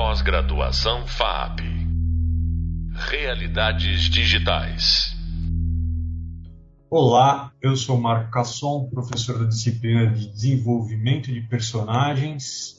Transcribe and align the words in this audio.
Pós-graduação 0.00 1.08
FAP. 1.08 1.58
Realidades 3.10 4.02
digitais. 4.02 5.12
Olá, 6.88 7.52
eu 7.60 7.74
sou 7.74 8.00
Marco 8.00 8.30
Casson, 8.30 8.88
professor 8.94 9.40
da 9.40 9.46
disciplina 9.46 10.06
de 10.06 10.28
Desenvolvimento 10.28 11.32
de 11.32 11.40
Personagens. 11.40 12.76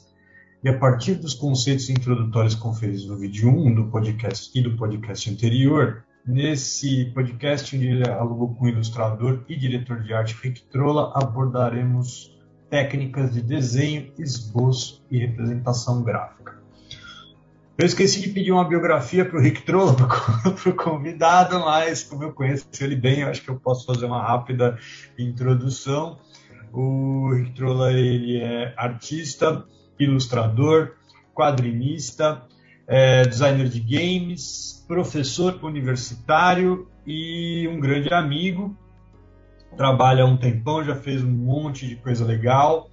E 0.63 0.69
a 0.69 0.79
partir 0.79 1.15
dos 1.15 1.33
conceitos 1.33 1.89
introdutórios 1.89 2.55
conferidos 2.55 3.05
no 3.05 3.17
vídeo 3.17 3.49
1 3.49 3.75
do 3.75 3.91
podcast 3.91 4.57
e 4.57 4.63
do 4.63 4.77
podcast 4.77 5.29
anterior, 5.29 6.05
nesse 6.25 7.11
podcast 7.13 7.75
em 7.75 7.79
diálogo 7.79 8.55
com 8.55 8.63
o 8.63 8.69
ilustrador 8.69 9.43
e 9.49 9.57
diretor 9.57 10.01
de 10.03 10.13
arte 10.13 10.37
Rick 10.41 10.61
Trolla, 10.69 11.11
abordaremos 11.13 12.33
técnicas 12.69 13.33
de 13.33 13.41
desenho, 13.41 14.09
esboço 14.17 15.05
e 15.11 15.17
representação 15.17 16.01
gráfica. 16.01 16.58
Eu 17.79 17.85
esqueci 17.85 18.19
de 18.19 18.27
pedir 18.27 18.51
uma 18.51 18.67
biografia 18.67 19.23
para 19.23 19.39
o 19.39 19.41
Rick 19.41 19.61
Trolla, 19.61 19.95
para 19.95 20.69
o 20.69 20.75
convidado, 20.75 21.57
mas 21.61 22.03
como 22.03 22.25
eu 22.25 22.33
conheço 22.33 22.67
ele 22.81 22.97
bem, 22.97 23.23
acho 23.23 23.41
que 23.41 23.47
eu 23.47 23.57
posso 23.57 23.85
fazer 23.85 24.05
uma 24.05 24.21
rápida 24.21 24.77
introdução. 25.17 26.19
O 26.73 27.31
Rick 27.33 27.51
Trolla 27.51 27.93
ele 27.93 28.41
é 28.41 28.73
artista, 28.75 29.63
ilustrador, 29.97 30.95
quadrinista, 31.33 32.43
é, 32.85 33.23
designer 33.23 33.69
de 33.69 33.79
games, 33.79 34.83
professor 34.85 35.57
universitário 35.63 36.85
e 37.07 37.65
um 37.69 37.79
grande 37.79 38.13
amigo. 38.13 38.77
Trabalha 39.77 40.23
há 40.23 40.25
um 40.25 40.35
tempão, 40.35 40.83
já 40.83 40.97
fez 40.97 41.23
um 41.23 41.31
monte 41.31 41.87
de 41.87 41.95
coisa 41.95 42.25
legal 42.25 42.88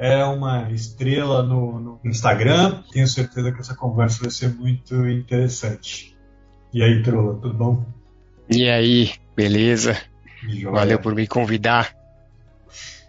é 0.00 0.24
uma 0.24 0.72
estrela 0.72 1.42
no, 1.42 1.78
no, 1.78 2.00
Instagram. 2.02 2.82
Tenho 2.90 3.06
certeza 3.06 3.52
que 3.52 3.60
essa 3.60 3.74
conversa 3.74 4.22
vai 4.22 4.30
ser 4.30 4.48
muito 4.48 5.06
interessante. 5.06 6.16
E 6.72 6.82
aí, 6.82 7.02
Trola, 7.02 7.34
tudo 7.34 7.52
bom? 7.52 7.84
E 8.48 8.66
aí, 8.70 9.12
beleza? 9.36 10.00
Joia. 10.48 10.70
Valeu 10.70 10.98
por 10.98 11.14
me 11.14 11.26
convidar. 11.26 11.94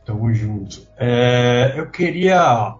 Tamo 0.05 0.33
junto. 0.33 0.85
É, 0.97 1.75
eu 1.77 1.89
queria 1.89 2.75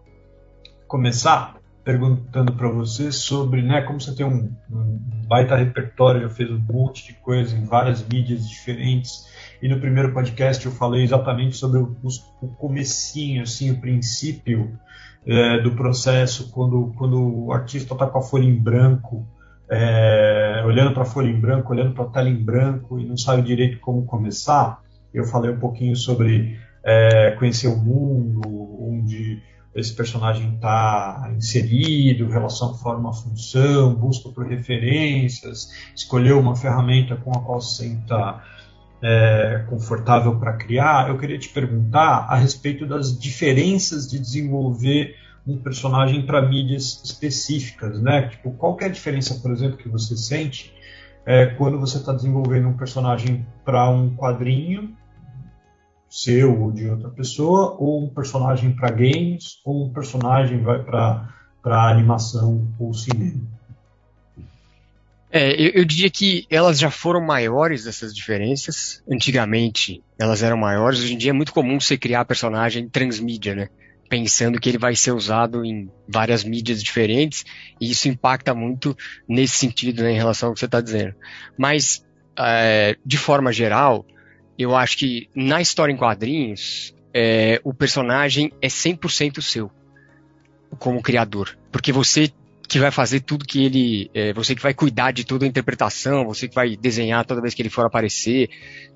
começar 0.90 1.56
perguntando 1.82 2.52
para 2.52 2.68
você 2.68 3.14
sobre, 3.14 3.62
né, 3.62 3.82
como 3.82 4.02
você 4.02 4.14
tem 4.14 4.26
um, 4.26 4.54
um, 4.70 5.00
baita 5.26 5.56
repertório, 5.56 6.22
já 6.24 6.30
fez 6.30 6.52
um 6.52 6.60
monte 6.60 7.08
de 7.08 7.14
coisa 7.14 7.56
em 7.56 7.64
várias 7.64 8.06
mídias 8.06 8.48
diferentes. 8.48 9.26
E 9.62 9.68
no 9.68 9.80
primeiro 9.80 10.12
podcast 10.12 10.66
eu 10.66 10.72
falei 10.72 11.04
exatamente 11.04 11.56
sobre 11.56 11.80
o, 11.80 11.96
o 12.42 12.48
comecinho, 12.48 13.44
assim, 13.44 13.70
o 13.70 13.80
princípio 13.80 14.78
é, 15.26 15.60
do 15.60 15.72
processo, 15.72 16.50
quando, 16.50 16.94
quando 16.98 17.46
o 17.46 17.54
artista 17.54 17.94
está 17.94 18.08
com 18.08 18.18
a 18.18 18.22
folha 18.22 18.46
em 18.46 18.56
branco, 18.56 19.26
é, 19.70 20.64
olhando 20.66 20.94
para 20.94 21.04
a 21.04 21.06
folha 21.06 21.30
em 21.30 21.40
branco, 21.40 21.72
olhando 21.72 21.94
para 21.94 22.06
a 22.06 22.08
tela 22.08 22.30
em 22.30 22.44
branco 22.44 23.00
e 23.00 23.06
não 23.06 23.16
sabe 23.16 23.44
direito 23.44 23.80
como 23.80 24.04
começar. 24.04 24.82
Eu 25.14 25.26
falei 25.26 25.52
um 25.52 25.60
pouquinho 25.60 25.96
sobre 25.96 26.60
é, 26.84 27.32
conhecer 27.32 27.68
o 27.68 27.78
mundo, 27.78 28.42
onde 28.82 29.42
esse 29.74 29.94
personagem 29.94 30.56
está 30.56 31.32
inserido, 31.38 32.28
relação 32.28 32.74
forma 32.76 33.14
função, 33.14 33.94
busca 33.96 34.30
por 34.30 34.46
referências, 34.46 35.70
escolheu 35.96 36.40
uma 36.40 36.56
ferramenta 36.56 37.16
com 37.16 37.32
a 37.32 37.42
qual 37.42 37.62
se 37.62 37.78
senta 37.78 38.44
é, 39.02 39.66
confortável 39.70 40.38
para 40.40 40.54
criar, 40.54 41.10
eu 41.10 41.18
queria 41.18 41.40
te 41.40 41.50
perguntar 41.50 42.28
a 42.30 42.36
respeito 42.36 42.86
das 42.86 43.18
diferenças 43.18 44.08
de 44.08 44.20
desenvolver 44.20 45.16
um 45.46 45.58
personagem 45.58 46.26
para 46.26 46.42
mídias 46.42 47.02
específicas, 47.04 48.00
né? 48.00 48.30
Tipo, 48.30 48.52
qual 48.52 48.78
é 48.80 48.86
a 48.86 48.90
diferença, 48.90 49.36
por 49.42 49.52
exemplo, 49.52 49.78
que 49.78 49.90
você 49.90 50.16
sente 50.16 50.72
é, 51.26 51.48
quando 51.48 51.80
você 51.80 51.98
está 51.98 52.14
desenvolvendo 52.14 52.68
um 52.68 52.78
personagem 52.78 53.46
para 53.66 53.90
um 53.90 54.16
quadrinho 54.16 54.96
seu 56.08 56.62
ou 56.62 56.72
de 56.72 56.90
outra 56.90 57.10
pessoa, 57.10 57.76
ou 57.80 58.04
um 58.04 58.10
personagem 58.10 58.76
para 58.76 58.92
games, 58.92 59.62
ou 59.64 59.86
um 59.86 59.94
personagem 59.94 60.62
vai 60.62 60.84
para 60.84 61.90
animação 61.90 62.68
ou 62.78 62.94
cinema? 62.94 63.48
É, 65.32 65.54
eu, 65.54 65.72
eu, 65.76 65.86
diria 65.86 66.10
que 66.10 66.46
elas 66.50 66.78
já 66.78 66.92
foram 66.92 67.22
maiores 67.22 67.88
essas 67.88 68.14
diferenças. 68.14 69.02
Antigamente 69.10 70.04
elas 70.20 70.44
eram 70.44 70.58
maiores. 70.58 71.00
Hoje 71.00 71.14
em 71.14 71.18
dia 71.18 71.30
é 71.30 71.34
muito 71.34 71.54
comum 71.54 71.80
você 71.80 71.98
criar 71.98 72.26
personagem 72.26 72.90
transmídia, 72.90 73.56
né? 73.56 73.70
Pensando 74.10 74.60
que 74.60 74.68
ele 74.68 74.78
vai 74.78 74.94
ser 74.94 75.14
usado 75.14 75.64
em 75.64 75.90
várias 76.06 76.44
mídias 76.44 76.84
diferentes 76.84 77.46
e 77.80 77.90
isso 77.92 78.10
impacta 78.10 78.54
muito 78.54 78.96
nesse 79.26 79.56
sentido, 79.56 80.04
né, 80.04 80.12
em 80.12 80.18
relação 80.18 80.50
ao 80.50 80.54
que 80.54 80.60
você 80.60 80.66
está 80.66 80.82
dizendo. 80.82 81.16
Mas, 81.58 82.06
é, 82.38 82.98
de 83.06 83.18
forma 83.18 83.54
geral, 83.54 84.06
eu 84.60 84.76
acho 84.76 84.98
que 84.98 85.30
na 85.34 85.62
história 85.62 85.94
em 85.94 85.98
quadrinhos, 85.98 86.94
é, 87.14 87.62
o 87.64 87.74
personagem 87.74 88.52
é 88.62 88.68
100% 88.68 89.42
seu 89.42 89.72
como 90.78 91.02
criador. 91.02 91.58
Porque 91.72 91.94
você 91.94 92.32
que 92.72 92.80
vai 92.80 92.90
fazer 92.90 93.20
tudo 93.20 93.44
que 93.44 93.66
ele. 93.66 94.10
É, 94.14 94.32
você 94.32 94.56
que 94.56 94.62
vai 94.62 94.74
cuidar 94.74 95.12
de 95.12 95.26
toda 95.26 95.44
a 95.44 95.48
interpretação, 95.48 96.24
você 96.24 96.48
que 96.48 96.56
vai 96.56 96.78
desenhar 96.78 97.26
toda 97.26 97.42
vez 97.42 97.54
que 97.54 97.62
ele 97.62 97.70
for 97.70 97.86
aparecer. 97.86 98.50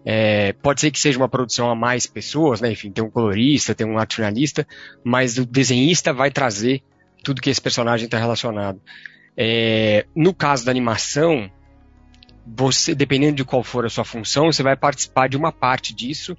É, 0.05 0.53
pode 0.53 0.79
ser 0.79 0.91
que 0.91 0.97
seja 0.97 1.17
uma 1.17 1.27
produção 1.27 1.69
a 1.69 1.75
mais 1.75 2.07
pessoas, 2.07 2.61
né? 2.61 2.71
Enfim, 2.71 2.89
tem 2.89 3.03
um 3.03 3.09
colorista, 3.09 3.75
tem 3.75 3.85
um 3.85 3.97
arte 3.97 4.15
finalista, 4.15 4.65
mas 5.03 5.37
o 5.37 5.45
desenhista 5.45 6.13
vai 6.13 6.31
trazer 6.31 6.81
tudo 7.21 7.41
que 7.41 7.49
esse 7.49 7.59
personagem 7.61 8.05
está 8.05 8.17
relacionado. 8.17 8.79
É, 9.35 10.05
no 10.15 10.33
caso 10.33 10.63
da 10.63 10.71
animação, 10.71 11.51
você, 12.47 12.95
dependendo 12.95 13.35
de 13.35 13.43
qual 13.43 13.61
for 13.61 13.85
a 13.85 13.89
sua 13.89 14.05
função, 14.05 14.53
você 14.53 14.63
vai 14.63 14.77
participar 14.77 15.27
de 15.27 15.35
uma 15.35 15.51
parte 15.51 15.93
disso 15.93 16.37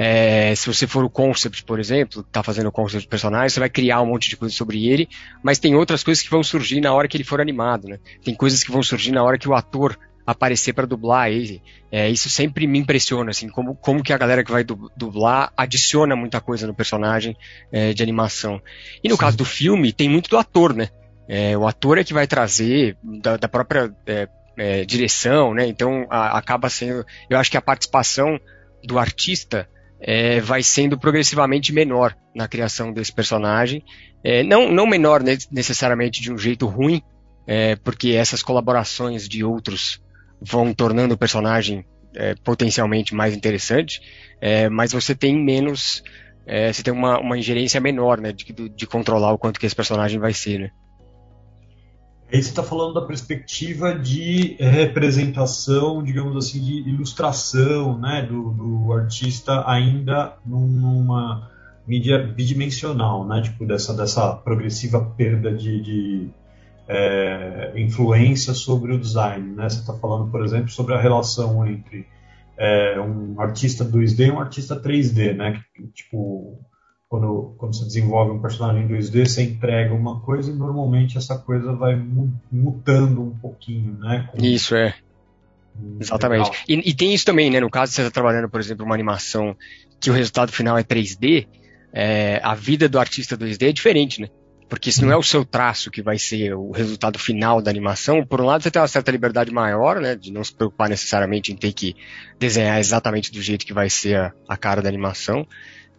é, 0.00 0.54
se 0.54 0.72
você 0.72 0.86
for 0.86 1.02
o 1.02 1.10
concept, 1.10 1.64
por 1.64 1.80
exemplo, 1.80 2.22
tá 2.22 2.40
fazendo 2.40 2.68
o 2.68 2.72
concept 2.72 3.02
de 3.02 3.08
personagem, 3.08 3.48
você 3.48 3.58
vai 3.58 3.68
criar 3.68 4.00
um 4.00 4.06
monte 4.06 4.30
de 4.30 4.36
coisa 4.36 4.54
sobre 4.54 4.86
ele, 4.86 5.08
mas 5.42 5.58
tem 5.58 5.74
outras 5.74 6.04
coisas 6.04 6.22
que 6.22 6.30
vão 6.30 6.40
surgir 6.44 6.80
na 6.80 6.94
hora 6.94 7.08
que 7.08 7.16
ele 7.16 7.24
for 7.24 7.40
animado, 7.40 7.88
né? 7.88 7.98
Tem 8.22 8.32
coisas 8.32 8.62
que 8.62 8.70
vão 8.70 8.80
surgir 8.80 9.10
na 9.10 9.24
hora 9.24 9.36
que 9.36 9.48
o 9.48 9.54
ator 9.56 9.98
aparecer 10.24 10.72
para 10.72 10.86
dublar 10.86 11.32
ele. 11.32 11.60
É, 11.90 12.08
isso 12.08 12.30
sempre 12.30 12.64
me 12.68 12.78
impressiona, 12.78 13.32
assim, 13.32 13.48
como, 13.48 13.74
como 13.74 14.00
que 14.00 14.12
a 14.12 14.18
galera 14.18 14.44
que 14.44 14.52
vai 14.52 14.62
dublar 14.62 15.52
adiciona 15.56 16.14
muita 16.14 16.40
coisa 16.40 16.64
no 16.64 16.74
personagem 16.74 17.36
é, 17.72 17.92
de 17.92 18.00
animação. 18.00 18.62
E 19.02 19.08
no 19.08 19.16
Sim. 19.16 19.20
caso 19.20 19.36
do 19.36 19.44
filme, 19.44 19.92
tem 19.92 20.08
muito 20.08 20.30
do 20.30 20.38
ator, 20.38 20.76
né? 20.76 20.90
É, 21.28 21.58
o 21.58 21.66
ator 21.66 21.98
é 21.98 22.04
que 22.04 22.14
vai 22.14 22.28
trazer 22.28 22.96
da, 23.02 23.36
da 23.36 23.48
própria 23.48 23.92
é, 24.06 24.28
é, 24.56 24.84
direção, 24.84 25.54
né? 25.54 25.66
Então 25.66 26.06
a, 26.08 26.38
acaba 26.38 26.70
sendo, 26.70 27.04
eu 27.28 27.36
acho 27.36 27.50
que 27.50 27.56
a 27.56 27.62
participação 27.62 28.38
do 28.84 28.96
artista 28.96 29.68
é, 30.00 30.40
vai 30.40 30.62
sendo 30.62 30.98
progressivamente 30.98 31.72
menor 31.72 32.16
na 32.34 32.46
criação 32.46 32.92
desse 32.92 33.12
personagem. 33.12 33.82
É, 34.22 34.42
não, 34.42 34.70
não 34.70 34.86
menor 34.86 35.22
necessariamente 35.50 36.20
de 36.20 36.32
um 36.32 36.38
jeito 36.38 36.66
ruim, 36.66 37.02
é, 37.46 37.76
porque 37.76 38.10
essas 38.10 38.42
colaborações 38.42 39.28
de 39.28 39.42
outros 39.42 40.00
vão 40.40 40.72
tornando 40.72 41.14
o 41.14 41.18
personagem 41.18 41.84
é, 42.14 42.34
potencialmente 42.44 43.14
mais 43.14 43.34
interessante, 43.34 44.00
é, 44.40 44.68
mas 44.68 44.92
você 44.92 45.14
tem 45.14 45.36
menos, 45.36 46.02
é, 46.46 46.72
você 46.72 46.82
tem 46.82 46.92
uma, 46.92 47.18
uma 47.18 47.38
ingerência 47.38 47.80
menor 47.80 48.20
né, 48.20 48.32
de, 48.32 48.44
de 48.52 48.86
controlar 48.86 49.32
o 49.32 49.38
quanto 49.38 49.58
que 49.58 49.66
esse 49.66 49.74
personagem 49.74 50.18
vai 50.18 50.32
ser. 50.32 50.58
Né? 50.58 50.70
Aí 52.30 52.42
você 52.42 52.50
está 52.50 52.62
falando 52.62 52.94
da 52.94 53.06
perspectiva 53.06 53.98
de 53.98 54.56
representação, 54.60 56.02
digamos 56.02 56.36
assim, 56.36 56.62
de 56.62 56.88
ilustração, 56.88 57.98
né, 57.98 58.20
do, 58.22 58.50
do 58.50 58.92
artista 58.92 59.64
ainda 59.66 60.36
numa 60.44 61.50
mídia 61.86 62.18
bidimensional, 62.18 63.26
né, 63.26 63.40
tipo 63.40 63.64
dessa 63.64 63.94
dessa 63.94 64.34
progressiva 64.34 65.02
perda 65.16 65.50
de, 65.50 65.80
de 65.80 66.30
é, 66.86 67.72
influência 67.76 68.52
sobre 68.52 68.92
o 68.92 68.98
design, 68.98 69.54
né? 69.54 69.68
Você 69.68 69.80
está 69.80 69.92
falando, 69.94 70.30
por 70.30 70.42
exemplo, 70.42 70.70
sobre 70.70 70.94
a 70.94 71.00
relação 71.00 71.66
entre 71.66 72.06
é, 72.56 72.98
um 72.98 73.40
artista 73.40 73.84
2D 73.84 74.26
e 74.26 74.30
um 74.30 74.40
artista 74.40 74.74
3D, 74.80 75.34
né? 75.34 75.62
Tipo 75.94 76.58
quando, 77.08 77.54
quando 77.56 77.74
você 77.74 77.84
desenvolve 77.84 78.32
um 78.32 78.40
personagem 78.40 78.84
em 78.84 78.88
2D, 78.88 79.26
você 79.26 79.42
entrega 79.42 79.94
uma 79.94 80.20
coisa 80.20 80.50
e 80.50 80.54
normalmente 80.54 81.16
essa 81.16 81.38
coisa 81.38 81.72
vai 81.72 81.96
mutando 82.52 83.22
um 83.22 83.34
pouquinho, 83.34 83.94
né? 83.98 84.28
Com... 84.30 84.44
Isso 84.44 84.76
é. 84.76 84.94
Exatamente. 86.00 86.50
E, 86.68 86.74
e, 86.90 86.94
tem 86.94 87.14
isso 87.14 87.24
também, 87.24 87.50
né? 87.50 87.60
No 87.60 87.70
caso, 87.70 87.92
você 87.92 88.02
está 88.02 88.10
trabalhando, 88.10 88.48
por 88.48 88.60
exemplo, 88.60 88.84
uma 88.84 88.94
animação 88.94 89.56
que 90.00 90.10
o 90.10 90.12
resultado 90.12 90.52
final 90.52 90.76
é 90.76 90.82
3D, 90.82 91.46
é, 91.92 92.40
a 92.42 92.54
vida 92.54 92.88
do 92.88 92.98
artista 92.98 93.38
2D 93.38 93.68
é 93.68 93.72
diferente, 93.72 94.20
né? 94.20 94.28
Porque 94.68 94.92
se 94.92 95.02
não 95.02 95.10
é 95.10 95.16
o 95.16 95.22
seu 95.22 95.46
traço 95.46 95.90
que 95.90 96.02
vai 96.02 96.18
ser 96.18 96.52
o 96.54 96.72
resultado 96.72 97.18
final 97.18 97.62
da 97.62 97.70
animação, 97.70 98.22
por 98.26 98.38
um 98.40 98.44
lado 98.44 98.62
você 98.62 98.70
tem 98.70 98.82
uma 98.82 98.88
certa 98.88 99.10
liberdade 99.10 99.50
maior, 99.50 99.98
né? 99.98 100.14
De 100.14 100.30
não 100.30 100.44
se 100.44 100.52
preocupar 100.52 100.90
necessariamente 100.90 101.50
em 101.50 101.56
ter 101.56 101.72
que 101.72 101.96
desenhar 102.38 102.78
exatamente 102.78 103.32
do 103.32 103.40
jeito 103.40 103.64
que 103.64 103.72
vai 103.72 103.88
ser 103.88 104.16
a, 104.16 104.32
a 104.46 104.58
cara 104.58 104.82
da 104.82 104.88
animação. 104.88 105.46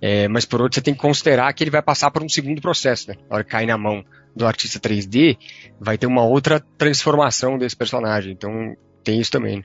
É, 0.02 0.28
mas 0.28 0.46
por 0.46 0.62
outro, 0.62 0.76
você 0.76 0.82
tem 0.82 0.94
que 0.94 1.00
considerar 1.00 1.52
que 1.54 1.64
ele 1.64 1.72
vai 1.72 1.82
passar 1.82 2.10
por 2.10 2.24
um 2.24 2.30
segundo 2.30 2.62
processo, 2.62 3.10
né? 3.10 3.18
Na 3.30 3.36
hora 3.36 3.44
que 3.44 3.52
cair 3.52 3.66
na 3.66 3.78
mão 3.78 4.04
do 4.36 4.46
artista 4.46 4.80
3D, 4.80 5.38
vai 5.80 5.98
ter 5.98 6.08
uma 6.08 6.24
outra 6.24 6.60
transformação 6.78 7.58
desse 7.58 7.76
personagem. 7.76 8.32
Então 8.32 8.76
tem 9.04 9.20
isso 9.20 9.32
também. 9.32 9.64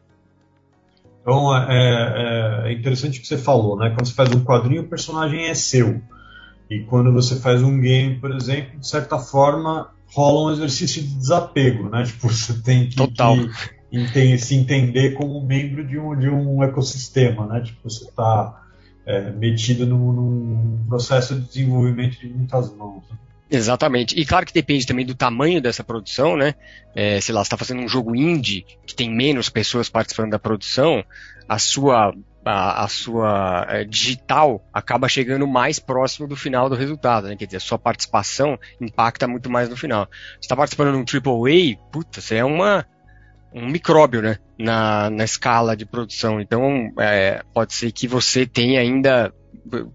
Então 1.23 1.57
é, 1.57 2.67
é, 2.67 2.69
é 2.69 2.73
interessante 2.73 3.19
o 3.19 3.23
que 3.23 3.29
você 3.29 3.39
falou, 3.39 3.79
né? 3.79 3.91
Quando 3.91 4.07
você 4.07 4.15
faz 4.15 4.31
um 4.35 4.45
quadrinho, 4.45 4.83
o 4.83 4.89
personagem 4.89 5.47
é 5.47 5.55
seu. 5.55 6.03
E 6.69 6.81
quando 6.81 7.13
você 7.13 7.37
faz 7.37 7.63
um 7.63 7.81
game, 7.81 8.19
por 8.19 8.35
exemplo, 8.35 8.79
de 8.79 8.89
certa 8.89 9.19
forma 9.19 9.91
rola 10.13 10.49
um 10.49 10.53
exercício 10.53 11.03
de 11.03 11.15
desapego, 11.15 11.89
né? 11.89 12.03
Tipo, 12.07 12.29
você 12.29 12.61
tem 12.61 12.89
que, 12.89 12.97
Total. 12.97 13.37
que 14.13 14.39
se 14.39 14.55
entender 14.57 15.15
como 15.15 15.45
membro 15.47 15.87
de 15.87 15.99
um, 15.99 16.19
de 16.19 16.29
um 16.29 16.63
ecossistema, 16.63 17.47
né? 17.47 17.61
Tipo, 17.61 17.89
você 17.89 18.05
está 18.05 18.64
é, 19.07 19.31
metido 19.31 19.87
num, 19.87 20.13
num, 20.13 20.85
processo 20.89 21.35
de 21.35 21.47
desenvolvimento 21.47 22.19
de 22.19 22.29
muitas 22.29 22.75
mãos. 22.75 23.03
Né? 23.11 23.17
Exatamente. 23.51 24.19
E 24.19 24.25
claro 24.25 24.47
que 24.47 24.53
depende 24.53 24.87
também 24.87 25.05
do 25.05 25.15
tamanho 25.15 25.61
dessa 25.61 25.85
produção, 25.85 26.37
né? 26.37 26.55
É, 26.95 27.21
sei 27.21 27.35
lá, 27.35 27.43
está 27.43 27.57
fazendo 27.57 27.83
um 27.83 27.89
jogo 27.89 28.17
indie 28.17 28.65
que 28.87 28.95
tem 28.95 29.15
menos 29.15 29.49
pessoas 29.49 29.89
participando 29.89 30.31
da 30.31 30.39
produção, 30.39 31.05
a 31.49 31.59
sua 31.59 32.15
a, 32.45 32.85
a, 32.85 32.89
sua 32.89 33.67
é, 33.69 33.85
digital 33.85 34.63
acaba 34.73 35.09
chegando 35.09 35.47
mais 35.47 35.79
próximo 35.79 36.29
do 36.29 36.37
final 36.37 36.69
do 36.69 36.75
resultado, 36.75 37.29
né? 37.29 37.37
Quer 37.37 37.47
dizer, 37.47 37.57
a 37.57 37.61
sua 37.61 37.79
participação 37.79 38.59
impacta 38.81 39.27
muito 39.27 39.51
mais 39.51 39.69
no 39.69 39.77
final. 39.77 40.07
Você 40.33 40.41
está 40.41 40.55
participando 40.57 40.93
de 40.93 40.99
um 40.99 41.21
AAA, 41.21 41.77
puta, 41.91 42.21
você 42.21 42.37
é 42.37 42.45
uma, 42.45 42.87
um 43.55 43.69
micróbio, 43.69 44.21
né? 44.21 44.39
Na, 44.59 45.09
na 45.11 45.25
escala 45.25 45.77
de 45.77 45.87
produção. 45.87 46.41
Então, 46.41 46.93
é, 46.99 47.43
pode 47.55 47.75
ser 47.75 47.93
que 47.93 48.09
você 48.09 48.45
tenha 48.45 48.81
ainda 48.81 49.33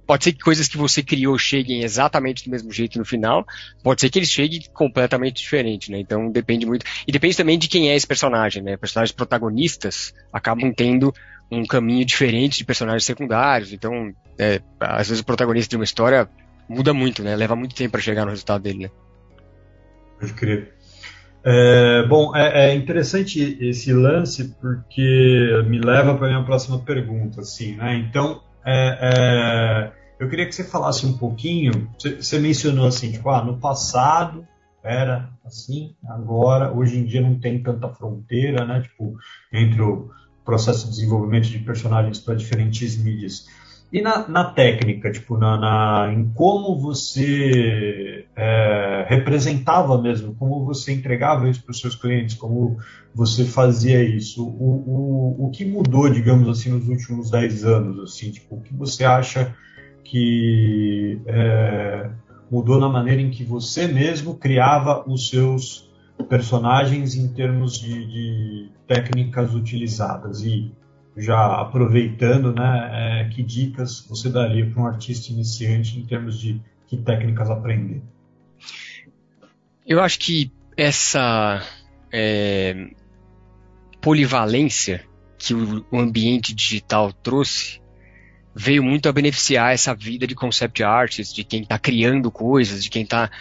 pode 0.08 0.24
ser 0.24 0.34
que 0.34 0.40
coisas 0.40 0.68
que 0.68 0.78
você 0.78 1.04
criou 1.04 1.38
cheguem 1.38 1.84
exatamente 1.84 2.46
do 2.46 2.52
mesmo 2.52 2.72
jeito 2.72 2.98
no 2.98 3.06
final, 3.06 3.46
pode 3.84 4.02
ser 4.02 4.10
que 4.10 4.18
eles 4.18 4.30
cheguem 4.30 4.62
completamente 4.74 5.42
diferente, 5.42 5.92
né? 5.92 6.00
Então 6.00 6.32
depende 6.32 6.66
muito. 6.66 6.86
E 7.08 7.12
depende 7.12 7.38
também 7.38 7.58
de 7.58 7.68
quem 7.68 7.90
é 7.90 7.96
esse 7.96 8.08
personagem, 8.08 8.64
né? 8.64 8.78
Personagens 8.78 9.12
protagonistas 9.12 10.14
acabam 10.32 10.74
tendo 10.74 11.14
um 11.52 11.66
caminho 11.66 12.06
diferente 12.06 12.58
de 12.58 12.66
personagens 12.66 13.06
secundários. 13.06 13.74
Então, 13.74 14.14
é, 14.38 14.62
às 14.80 15.10
vezes 15.10 15.22
o 15.22 15.26
protagonista 15.26 15.70
de 15.70 15.76
uma 15.76 15.84
história 15.84 16.30
muda 16.68 16.94
muito, 16.94 17.24
né? 17.24 17.36
Leva 17.36 17.56
muito 17.56 17.76
tempo 17.76 17.92
para 17.92 18.02
chegar 18.02 18.26
no 18.26 18.32
resultado 18.32 18.62
dele, 18.62 18.84
né? 18.84 18.92
Pode 20.20 20.34
crer. 20.34 20.74
É, 21.44 22.04
bom, 22.08 22.36
é, 22.36 22.70
é, 22.70 22.76
interessante 22.76 23.58
esse 23.62 23.94
lance 23.94 24.56
porque 24.60 25.64
me 25.68 25.80
leva 25.80 26.16
para 26.16 26.28
a 26.28 26.30
minha 26.30 26.44
próxima 26.44 26.80
pergunta, 26.80 27.42
assim, 27.42 27.76
né? 27.76 27.96
Então, 27.96 28.42
é, 28.66 28.98
é, 29.02 29.92
eu 30.20 30.30
queria 30.30 30.46
que 30.46 30.54
você 30.54 30.64
falasse 30.64 31.06
um 31.06 31.18
pouquinho. 31.18 31.90
Você, 31.98 32.40
mencionou 32.40 32.88
assim, 32.88 33.12
tipo, 33.12 33.30
ah, 33.30 33.44
no 33.44 33.58
passado 33.58 34.46
era 34.84 35.30
assim, 35.46 35.96
agora, 36.08 36.72
hoje 36.72 36.98
em 36.98 37.06
dia 37.06 37.22
não 37.22 37.40
tem 37.40 37.62
tanta 37.62 37.90
fronteira, 37.90 38.66
né? 38.66 38.82
Tipo, 38.82 39.18
entre 39.52 39.82
o 39.82 40.10
processo 40.44 40.86
de 40.86 40.92
desenvolvimento 40.92 41.48
de 41.48 41.60
personagens 41.60 42.20
para 42.20 42.36
diferentes 42.36 42.98
mídias. 43.02 43.48
E 43.92 44.02
na, 44.02 44.28
na 44.28 44.44
técnica, 44.52 45.12
tipo, 45.12 45.38
na, 45.38 45.58
na, 45.58 46.14
em 46.14 46.30
como 46.34 46.80
você 46.80 48.26
é, 48.36 48.69
representava 49.10 50.00
mesmo, 50.00 50.36
como 50.36 50.64
você 50.64 50.94
entregava 50.94 51.50
isso 51.50 51.64
para 51.64 51.72
os 51.72 51.80
seus 51.80 51.96
clientes, 51.96 52.36
como 52.36 52.78
você 53.14 53.44
fazia 53.44 54.04
isso, 54.04 54.48
o, 54.48 55.40
o, 55.40 55.48
o 55.48 55.50
que 55.50 55.66
mudou, 55.66 56.08
digamos 56.08 56.48
assim, 56.48 56.70
nos 56.70 56.88
últimos 56.88 57.32
10 57.32 57.66
anos, 57.66 58.00
assim, 58.04 58.30
tipo, 58.30 58.58
o 58.58 58.62
que 58.62 58.72
você 58.72 59.04
acha 59.04 59.56
que 60.04 61.20
é, 61.26 62.08
mudou 62.52 62.80
na 62.80 62.88
maneira 62.88 63.20
em 63.20 63.32
que 63.32 63.44
você 63.44 63.88
mesmo 63.88 64.36
criava 64.36 65.04
os 65.10 65.28
seus 65.30 65.90
personagens 66.30 67.16
em 67.16 67.30
termos 67.30 67.80
de, 67.80 68.06
de 68.06 68.70
técnicas 68.86 69.56
utilizadas 69.56 70.44
e 70.44 70.72
já 71.18 71.60
aproveitando, 71.60 72.54
né, 72.54 72.90
é, 72.94 73.30
que 73.30 73.42
dicas 73.42 74.06
você 74.08 74.30
daria 74.30 74.70
para 74.70 74.84
um 74.84 74.86
artista 74.86 75.34
iniciante 75.34 75.98
em 75.98 76.06
termos 76.06 76.40
de 76.40 76.62
que 76.86 76.96
técnicas 76.96 77.50
aprender? 77.50 78.04
Eu 79.90 80.00
acho 80.00 80.20
que 80.20 80.52
essa 80.78 81.66
é, 82.14 82.92
polivalência 84.00 85.04
que 85.36 85.56
o, 85.56 85.84
ambiente 85.92 86.54
digital 86.54 87.12
trouxe 87.12 87.82
veio 88.54 88.84
muito 88.84 89.10
a 89.10 89.12
beneficiar 89.12 89.74
essa 89.74 89.96
vida 89.96 90.28
de 90.28 90.36
concept 90.36 90.84
artists, 90.84 91.34
de 91.34 91.44
quem 91.44 91.64
está 91.64 91.80
criando 91.80 92.30
coisas, 92.30 92.84
de 92.84 92.90
quem 92.90 93.02
está 93.02 93.32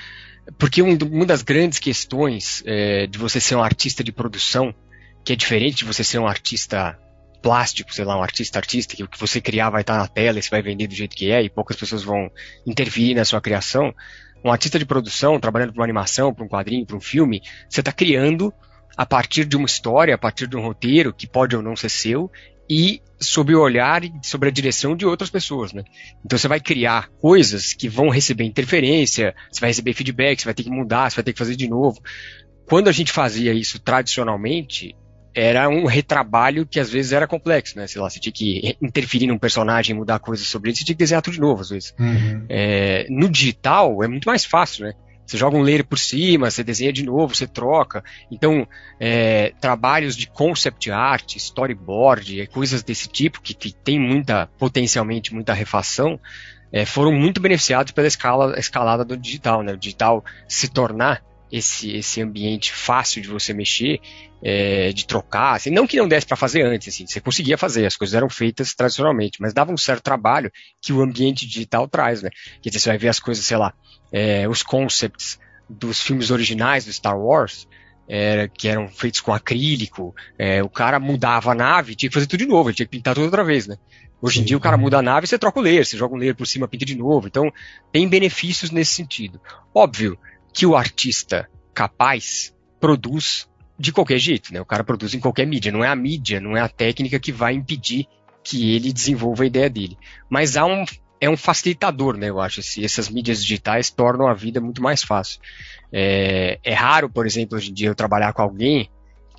porque 0.57 0.81
um, 0.81 0.97
uma 1.13 1.27
das 1.27 1.43
grandes 1.43 1.79
questões 1.79 2.63
é, 2.65 3.07
de 3.07 3.19
você 3.19 3.39
ser 3.39 3.55
um 3.55 3.63
artista 3.63 4.03
de 4.03 4.11
produção, 4.11 4.75
que 5.23 5.35
é 5.35 5.37
diferente 5.37 5.79
de 5.79 5.85
você 5.85 6.03
ser 6.03 6.19
um 6.19 6.27
artista 6.27 6.99
plástico, 7.43 7.93
sei 7.95 8.05
lá, 8.05 8.19
um 8.19 8.23
artista 8.23 8.59
artista, 8.59 8.97
que 8.97 9.05
o 9.05 9.09
que 9.09 9.19
você 9.19 9.41
criar 9.41 9.71
vai 9.71 9.83
estar 9.83 9.99
na 9.99 10.09
tela 10.09 10.39
e 10.39 10.43
você 10.43 10.51
vai 10.51 10.63
vender 10.63 10.87
do 10.87 10.95
jeito 10.95 11.15
que 11.15 11.31
é 11.31 11.43
e 11.43 11.51
poucas 11.51 11.77
pessoas 11.77 12.03
vão 12.03 12.31
intervir 12.67 13.15
na 13.15 13.25
sua 13.25 13.41
criação. 13.41 13.95
Um 14.45 14.51
artista 14.51 14.79
de 14.79 14.87
produção, 14.87 15.41
trabalhando 15.41 15.73
para 15.73 15.81
uma 15.81 15.87
animação, 15.87 16.33
para 16.33 16.45
um 16.45 16.49
quadrinho, 16.49 16.87
para 16.87 16.97
um 16.97 17.01
filme, 17.01 17.43
você 17.69 17.81
está 17.81 17.93
criando 17.93 18.53
a 18.97 19.07
partir 19.07 19.45
de 19.45 19.57
uma 19.57 19.67
história, 19.67 20.15
a 20.15 20.19
partir 20.19 20.47
de 20.47 20.57
um 20.57 20.63
roteiro 20.63 21.13
que 21.13 21.27
pode 21.27 21.55
ou 21.55 21.63
não 21.63 21.77
ser 21.77 21.89
seu 21.89 22.31
e 22.69 23.01
sob 23.21 23.55
o 23.55 23.61
olhar 23.61 24.05
e 24.05 24.13
sob 24.23 24.47
a 24.47 24.51
direção 24.51 24.95
de 24.95 25.07
outras 25.07 25.31
pessoas, 25.31 25.73
né? 25.73 25.83
Então 26.25 26.39
você 26.39 26.47
vai 26.47 26.61
criar 26.61 27.09
coisas 27.21 27.73
que 27.73 27.89
vão 27.89 28.09
receber 28.09 28.45
interferência, 28.45 29.35
você 29.51 29.61
vai 29.61 29.71
receber 29.71 29.93
feedback, 29.95 30.41
você 30.41 30.45
vai 30.45 30.55
ter 30.55 30.65
que 30.65 30.71
mudar, 30.71 31.11
você 31.11 31.17
vai 31.17 31.25
ter 31.25 31.33
que 31.33 31.39
fazer 31.39 31.57
de 31.57 31.69
novo. 31.69 32.01
Quando 32.67 32.89
a 32.89 32.93
gente 32.93 33.11
fazia 33.11 33.53
isso 33.53 33.79
tradicionalmente, 33.79 34.95
era 35.35 35.69
um 35.69 35.87
retrabalho 35.87 36.67
que 36.67 36.81
às 36.81 36.91
vezes 36.91 37.13
era 37.13 37.27
complexo, 37.27 37.77
né? 37.77 37.87
Sei 37.87 38.01
lá, 38.01 38.09
você 38.09 38.19
tinha 38.19 38.33
que 38.33 38.77
interferir 38.83 39.27
num 39.27 39.39
personagem, 39.39 39.95
mudar 39.95 40.19
coisas 40.19 40.47
sobre 40.47 40.71
ele, 40.71 40.77
você 40.77 40.85
tinha 40.85 40.95
que 40.95 40.99
desenhar 40.99 41.23
tudo 41.23 41.35
de 41.35 41.41
novo, 41.41 41.61
às 41.61 41.71
vezes. 41.71 41.95
Uhum. 41.99 42.47
É, 42.49 43.07
no 43.09 43.29
digital 43.29 44.03
é 44.03 44.09
muito 44.09 44.27
mais 44.27 44.45
fácil, 44.45 44.87
né? 44.87 44.95
Você 45.29 45.37
joga 45.37 45.59
um 45.59 45.63
layer 45.63 45.85
por 45.85 45.99
cima, 45.99 46.51
você 46.51 46.65
desenha 46.65 46.91
de 46.91 47.05
novo, 47.05 47.35
você 47.35 47.47
troca. 47.47 48.03
Então, 48.31 48.67
é, 48.99 49.53
trabalhos 49.61 50.17
de 50.17 50.27
concept 50.27 50.91
art, 50.91 51.37
storyboard, 51.37 52.47
coisas 52.47 52.83
desse 52.83 53.09
tipo, 53.09 53.43
que, 53.43 53.53
que 53.53 53.71
tem 53.71 54.01
muita, 54.01 54.47
potencialmente 54.59 55.35
muita 55.35 55.53
refação, 55.53 56.19
é, 56.73 56.87
foram 56.87 57.13
muito 57.13 57.43
beneficiados 57.43 57.93
pela 57.93 58.07
escala, 58.09 58.59
escalada 58.59 59.05
do 59.05 59.19
digital, 59.19 59.63
né? 59.63 59.75
O 59.75 59.77
digital 59.77 60.25
se 60.49 60.67
tornar 60.67 61.23
esse, 61.53 61.95
esse 61.95 62.23
ambiente 62.23 62.73
fácil 62.73 63.21
de 63.21 63.29
você 63.29 63.53
mexer, 63.53 64.01
é, 64.43 64.93
de 64.93 65.07
trocar, 65.07 65.57
assim, 65.57 65.71
não 65.71 65.87
que 65.87 65.97
não 65.97 66.09
desse 66.09 66.27
para 66.27 66.37
fazer 66.37 66.63
antes, 66.63 66.95
assim, 66.95 67.07
você 67.07 67.21
conseguia 67.21 67.59
fazer, 67.59 67.87
as 67.87 67.97
coisas 67.97 68.15
eram 68.15 68.29
feitas 68.29 68.75
tradicionalmente, 68.75 69.41
mas 69.41 69.53
dava 69.53 69.73
um 69.73 69.77
certo 69.77 70.03
trabalho 70.03 70.51
que 70.81 70.93
o 70.93 71.03
ambiente 71.03 71.47
digital 71.47 71.89
traz, 71.89 72.23
né? 72.23 72.31
Quer 72.63 72.71
dizer, 72.71 72.81
você 72.81 72.89
vai 72.91 72.99
ver 72.99 73.09
as 73.09 73.21
coisas, 73.21 73.45
sei 73.45 73.57
lá, 73.57 73.75
é, 74.13 74.49
os 74.49 74.63
concepts 74.63 75.39
dos 75.69 76.01
filmes 76.01 76.31
originais 76.31 76.85
do 76.85 76.93
Star 76.93 77.19
Wars, 77.19 77.69
é, 78.09 78.49
que 78.49 78.69
eram 78.69 78.89
feitos 78.89 79.21
com 79.21 79.33
acrílico, 79.33 80.15
é, 80.39 80.63
o 80.63 80.69
cara 80.69 80.99
mudava 80.99 81.53
a 81.53 81.55
nave, 81.55 81.95
tinha 81.95 82.09
que 82.09 82.15
fazer 82.15 82.27
tudo 82.27 82.41
de 82.41 82.47
novo, 82.47 82.73
tinha 82.73 82.87
que 82.87 82.97
pintar 82.97 83.15
tudo 83.15 83.25
outra 83.25 83.45
vez, 83.45 83.67
né? 83.67 83.77
Hoje 84.21 84.41
em 84.41 84.45
dia 84.45 84.57
o 84.57 84.61
cara 84.61 84.77
muda 84.77 84.99
a 84.99 85.03
nave, 85.03 85.27
você 85.27 85.39
troca 85.39 85.61
o 85.61 85.63
layer, 85.63 85.85
você 85.85 85.97
joga 85.97 86.15
um 86.15 86.19
layer 86.19 86.35
por 86.35 86.47
cima, 86.47 86.67
pinta 86.67 86.85
de 86.85 86.97
novo. 86.97 87.29
Então, 87.29 87.53
tem 87.93 88.09
benefícios 88.09 88.71
nesse 88.71 88.93
sentido. 88.95 89.41
Óbvio 89.73 90.19
que 90.53 90.67
o 90.67 90.75
artista 90.75 91.49
capaz 91.73 92.53
produz 92.81 93.48
de 93.79 93.93
qualquer 93.93 94.19
jeito, 94.19 94.53
né? 94.53 94.61
O 94.61 94.67
cara 94.67 94.83
produz 94.83 95.15
em 95.15 95.21
qualquer 95.21 95.47
mídia, 95.47 95.71
não 95.71 95.85
é 95.85 95.89
a 95.89 95.97
mídia, 95.97 96.41
não 96.41 96.57
é 96.57 96.61
a 96.61 96.69
técnica 96.69 97.21
que 97.21 97.31
vai 97.31 97.55
impedir 97.55 98.07
que 98.43 98.75
ele 98.75 98.93
desenvolva 98.93 99.45
a 99.45 99.47
ideia 99.47 99.71
dele. 99.71 99.97
Mas 100.29 100.57
há 100.57 100.65
um 100.65 100.85
é 101.21 101.29
um 101.29 101.37
facilitador, 101.37 102.17
né? 102.17 102.29
Eu 102.29 102.41
acho. 102.41 102.61
Esse, 102.61 102.85
essas 102.85 103.09
mídias 103.09 103.43
digitais 103.43 103.91
tornam 103.91 104.29
a 104.29 104.35
vida 104.35 104.61
muito 104.61 104.83
mais 104.83 105.03
fácil. 105.03 105.41
É, 105.93 106.59
é 106.63 106.75
raro, 106.75 107.11
por 107.11 107.27
exemplo, 107.27 107.57
hoje 107.57 107.71
em 107.71 107.75
dia 107.75 107.89
eu 107.89 107.95
trabalhar 107.95 108.33
com 108.33 108.43
alguém 108.43 108.89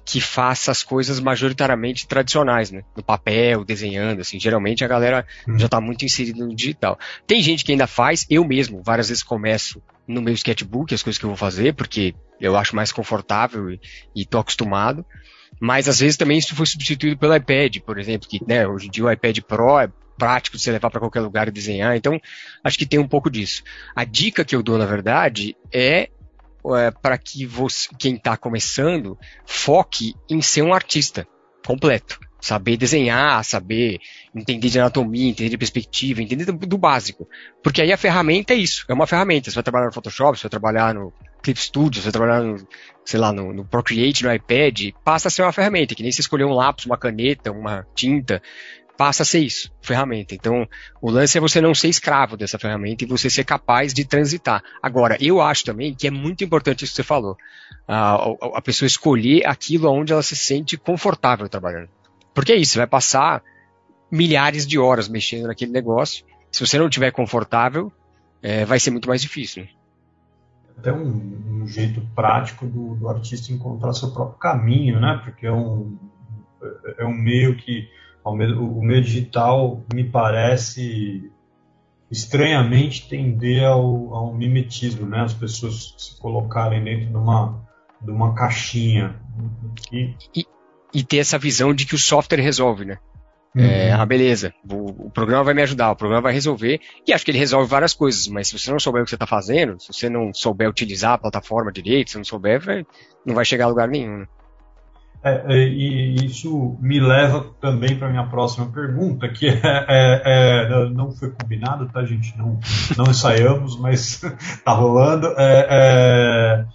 que 0.05 0.19
faça 0.19 0.71
as 0.71 0.83
coisas 0.83 1.19
majoritariamente 1.19 2.07
tradicionais, 2.07 2.71
né? 2.71 2.83
No 2.95 3.03
papel, 3.03 3.63
desenhando, 3.63 4.21
assim. 4.21 4.39
Geralmente 4.39 4.83
a 4.83 4.87
galera 4.87 5.25
hum. 5.47 5.57
já 5.57 5.65
está 5.65 5.79
muito 5.79 6.05
inserida 6.05 6.45
no 6.45 6.55
digital. 6.55 6.97
Tem 7.27 7.41
gente 7.41 7.63
que 7.63 7.71
ainda 7.71 7.87
faz, 7.87 8.25
eu 8.29 8.43
mesmo, 8.45 8.81
várias 8.83 9.09
vezes 9.09 9.23
começo 9.23 9.81
no 10.07 10.21
meu 10.21 10.33
sketchbook 10.33 10.93
as 10.93 11.03
coisas 11.03 11.19
que 11.19 11.25
eu 11.25 11.29
vou 11.29 11.37
fazer, 11.37 11.73
porque 11.73 12.15
eu 12.39 12.57
acho 12.57 12.75
mais 12.75 12.91
confortável 12.91 13.69
e, 13.71 13.79
e 14.15 14.25
tô 14.25 14.39
acostumado. 14.39 15.05
Mas 15.59 15.89
às 15.89 15.99
vezes 15.99 16.17
também 16.17 16.37
isso 16.37 16.55
foi 16.55 16.65
substituído 16.65 17.17
pelo 17.17 17.35
iPad, 17.35 17.77
por 17.79 17.99
exemplo, 17.99 18.27
que 18.27 18.39
né, 18.47 18.67
hoje 18.67 18.87
em 18.87 18.89
dia 18.89 19.05
o 19.05 19.11
iPad 19.11 19.39
Pro 19.41 19.79
é 19.79 19.89
prático 20.17 20.57
de 20.57 20.63
você 20.63 20.71
levar 20.71 20.89
para 20.89 20.99
qualquer 20.99 21.21
lugar 21.21 21.47
e 21.47 21.51
desenhar. 21.51 21.95
Então, 21.95 22.19
acho 22.63 22.77
que 22.77 22.85
tem 22.85 22.99
um 22.99 23.07
pouco 23.07 23.29
disso. 23.29 23.63
A 23.95 24.03
dica 24.03 24.43
que 24.43 24.55
eu 24.55 24.61
dou, 24.61 24.77
na 24.77 24.85
verdade, 24.85 25.55
é 25.71 26.09
é, 26.75 26.91
para 26.91 27.17
que 27.17 27.45
você, 27.45 27.89
quem 27.97 28.15
está 28.15 28.35
começando 28.35 29.17
foque 29.45 30.15
em 30.29 30.41
ser 30.41 30.61
um 30.61 30.73
artista 30.73 31.27
completo. 31.65 32.19
Saber 32.41 32.77
desenhar, 32.77 33.43
saber 33.43 33.99
entender 34.33 34.69
de 34.69 34.79
anatomia, 34.79 35.29
entender 35.29 35.49
de 35.49 35.57
perspectiva, 35.57 36.21
entender 36.21 36.45
do, 36.45 36.53
do, 36.53 36.77
básico. 36.77 37.27
Porque 37.61 37.81
aí 37.81 37.91
a 37.91 37.97
ferramenta 37.97 38.53
é 38.53 38.57
isso, 38.57 38.85
é 38.87 38.93
uma 38.93 39.05
ferramenta. 39.05 39.51
Você 39.51 39.55
vai 39.55 39.63
trabalhar 39.63 39.87
no 39.87 39.93
Photoshop, 39.93 40.37
você 40.37 40.43
vai 40.43 40.49
trabalhar 40.49 40.93
no 40.93 41.13
Clip 41.43 41.59
Studio, 41.59 42.01
você 42.01 42.11
trabalhar 42.11 42.41
no, 42.41 42.65
sei 43.03 43.19
lá, 43.19 43.33
no, 43.33 43.53
no, 43.53 43.65
Procreate, 43.65 44.23
no 44.23 44.33
iPad, 44.33 44.91
passa 45.03 45.27
a 45.27 45.31
ser 45.31 45.41
uma 45.41 45.51
ferramenta, 45.51 45.95
que 45.95 46.03
nem 46.03 46.11
você 46.11 46.21
escolher 46.21 46.45
um 46.45 46.53
lápis, 46.53 46.85
uma 46.85 46.97
caneta, 46.97 47.51
uma 47.51 47.85
tinta, 47.93 48.41
passa 48.99 49.23
a 49.23 49.25
ser 49.25 49.39
isso, 49.39 49.71
ferramenta. 49.81 50.35
Então, 50.35 50.67
o 51.01 51.09
lance 51.09 51.37
é 51.37 51.39
você 51.41 51.61
não 51.61 51.73
ser 51.73 51.87
escravo 51.87 52.35
dessa 52.35 52.59
ferramenta 52.59 53.05
e 53.05 53.07
você 53.07 53.29
ser 53.29 53.45
capaz 53.45 53.93
de 53.93 54.03
transitar. 54.03 54.61
Agora, 54.83 55.15
eu 55.21 55.39
acho 55.39 55.63
também 55.63 55.95
que 55.95 56.05
é 56.05 56.11
muito 56.11 56.43
importante 56.43 56.83
isso 56.83 56.91
que 56.91 56.97
você 56.97 57.03
falou. 57.03 57.37
A, 57.87 58.15
a 58.55 58.61
pessoa 58.61 58.87
escolher 58.87 59.47
aquilo 59.47 59.89
onde 59.89 60.11
ela 60.11 60.21
se 60.21 60.35
sente 60.35 60.75
confortável 60.75 61.47
trabalhando. 61.47 61.87
Porque 62.33 62.51
é 62.51 62.57
isso, 62.57 62.73
você 62.73 62.79
vai 62.79 62.87
passar 62.87 63.41
milhares 64.11 64.67
de 64.67 64.77
horas 64.77 65.07
mexendo 65.07 65.47
naquele 65.47 65.71
negócio. 65.71 66.25
Se 66.51 66.67
você 66.67 66.77
não 66.77 66.89
estiver 66.89 67.11
confortável, 67.11 67.89
é, 68.43 68.65
vai 68.65 68.81
ser 68.81 68.91
muito 68.91 69.07
mais 69.07 69.21
difícil. 69.21 69.65
Até 70.77 70.91
um, 70.91 71.61
um 71.61 71.67
jeito 71.67 72.01
prático 72.13 72.65
do, 72.65 72.95
do, 72.95 73.07
artista 73.07 73.53
encontrar 73.53 73.93
seu 73.93 74.11
próprio 74.11 74.37
caminho, 74.39 74.99
né? 74.99 75.21
Porque 75.23 75.47
é 75.47 75.53
um, 75.53 75.97
é 76.97 77.05
um 77.05 77.13
meio 77.13 77.55
que 77.55 77.87
o 78.31 78.81
meio 78.83 79.01
digital 79.01 79.83
me 79.93 80.03
parece 80.03 81.31
estranhamente 82.11 83.07
tender 83.07 83.63
ao, 83.63 84.13
ao 84.13 84.33
mimetismo, 84.33 85.07
né? 85.07 85.21
As 85.21 85.33
pessoas 85.33 85.93
se 85.97 86.19
colocarem 86.19 86.83
dentro 86.83 87.07
de 87.07 87.17
uma, 87.17 87.61
de 88.01 88.11
uma 88.11 88.33
caixinha. 88.33 89.15
E... 89.91 90.15
E, 90.35 90.45
e 90.93 91.03
ter 91.03 91.17
essa 91.17 91.37
visão 91.37 91.73
de 91.73 91.85
que 91.85 91.95
o 91.95 91.99
software 91.99 92.41
resolve, 92.41 92.85
né? 92.85 92.97
Uhum. 93.55 93.63
É, 93.63 93.91
ah, 93.91 94.05
beleza, 94.05 94.53
o, 94.69 95.07
o, 95.07 95.09
programa 95.09 95.43
vai 95.43 95.53
me 95.55 95.61
ajudar, 95.63 95.91
o 95.91 95.95
programa 95.95 96.21
vai 96.21 96.33
resolver, 96.33 96.79
e 97.07 97.11
acho 97.11 97.25
que 97.25 97.31
ele 97.31 97.39
resolve 97.39 97.67
várias 97.67 97.95
coisas, 97.95 98.27
mas 98.27 98.47
se 98.47 98.57
você 98.57 98.71
não 98.71 98.79
souber 98.79 99.01
o 99.01 99.05
que 99.05 99.09
você 99.09 99.15
está 99.15 99.25
fazendo, 99.25 99.79
se 99.79 99.91
você 99.91 100.07
não 100.07 100.31
souber 100.31 100.69
utilizar 100.69 101.13
a 101.13 101.17
plataforma 101.17 101.71
direito, 101.71 102.11
se 102.11 102.17
não 102.17 102.23
souber, 102.23 102.61
vai, 102.61 102.85
não 103.25 103.33
vai 103.33 103.43
chegar 103.43 103.65
a 103.65 103.69
lugar 103.69 103.87
nenhum. 103.87 104.19
Né? 104.19 104.27
É, 105.21 105.53
é, 105.53 105.67
e 105.67 106.25
isso 106.25 106.77
me 106.79 106.99
leva 106.99 107.45
também 107.59 107.97
para 107.97 108.09
minha 108.09 108.25
próxima 108.25 108.67
pergunta, 108.67 109.27
que 109.27 109.47
é, 109.47 109.59
é, 109.63 110.21
é, 110.25 110.89
não 110.89 111.11
foi 111.11 111.31
combinado, 111.31 111.89
tá, 111.89 112.03
gente? 112.05 112.37
Não, 112.37 112.59
não 112.97 113.05
ensaiamos, 113.09 113.77
mas 113.77 114.21
tá 114.63 114.71
rolando. 114.71 115.27
É, 115.37 116.65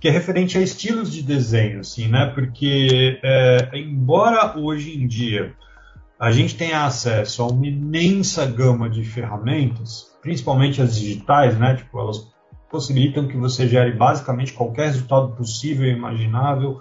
que 0.00 0.08
é 0.08 0.10
referente 0.10 0.56
a 0.56 0.62
estilos 0.62 1.12
de 1.12 1.22
desenho, 1.22 1.80
assim, 1.80 2.08
né? 2.08 2.32
Porque 2.34 3.20
embora 3.74 4.58
hoje 4.58 4.98
em 4.98 5.06
dia 5.06 5.54
a 6.18 6.30
gente 6.32 6.56
tenha 6.56 6.86
acesso 6.86 7.42
a 7.42 7.46
uma 7.46 7.66
imensa 7.66 8.46
gama 8.46 8.88
de 8.88 9.04
ferramentas, 9.04 10.10
principalmente 10.22 10.80
as 10.80 10.98
digitais, 10.98 11.58
né? 11.58 11.76
Tipo, 11.76 12.00
elas 12.00 12.30
possibilitam 12.70 13.26
que 13.26 13.36
você 13.36 13.68
gere 13.68 13.92
basicamente 13.92 14.54
qualquer 14.54 14.86
resultado 14.86 15.32
possível 15.32 15.86
e 15.86 15.92
imaginável 15.92 16.80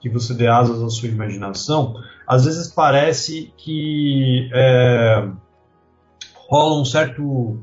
que 0.00 0.08
você 0.08 0.34
dê 0.34 0.46
asas 0.46 0.82
à 0.82 0.88
sua 0.88 1.08
imaginação, 1.08 1.94
às 2.26 2.44
vezes 2.44 2.68
parece 2.68 3.52
que 3.56 4.48
é, 4.52 5.28
rola 6.48 6.80
um 6.80 6.84
certo, 6.84 7.58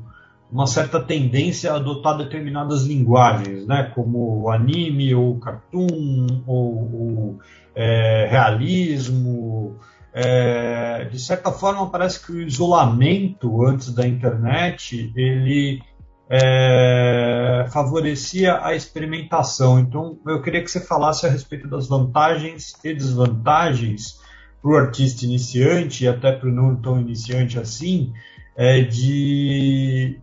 uma 0.50 0.66
certa 0.66 1.00
tendência 1.00 1.72
a 1.72 1.76
adotar 1.76 2.16
determinadas 2.16 2.82
linguagens, 2.84 3.66
né, 3.66 3.90
como 3.94 4.42
o 4.42 4.50
anime, 4.50 5.14
ou 5.14 5.38
cartoon, 5.38 6.42
ou, 6.46 6.94
ou 6.94 7.38
é, 7.74 8.26
realismo. 8.30 9.76
É, 10.12 11.04
de 11.04 11.18
certa 11.18 11.52
forma, 11.52 11.90
parece 11.90 12.24
que 12.24 12.32
o 12.32 12.40
isolamento 12.40 13.64
antes 13.64 13.92
da 13.92 14.06
internet 14.06 15.12
ele 15.14 15.82
é, 16.30 17.66
favorecia 17.72 18.62
a 18.62 18.74
experimentação. 18.74 19.78
Então, 19.78 20.18
eu 20.26 20.42
queria 20.42 20.62
que 20.62 20.70
você 20.70 20.80
falasse 20.80 21.26
a 21.26 21.30
respeito 21.30 21.66
das 21.68 21.88
vantagens 21.88 22.74
e 22.84 22.92
desvantagens 22.92 24.20
para 24.60 24.70
o 24.70 24.76
artista 24.76 25.24
iniciante 25.24 26.04
e 26.04 26.08
até 26.08 26.32
para 26.32 26.48
o 26.48 26.52
não 26.52 26.76
tão 26.76 27.00
iniciante 27.00 27.58
assim, 27.58 28.12
é, 28.56 28.82
de 28.82 30.20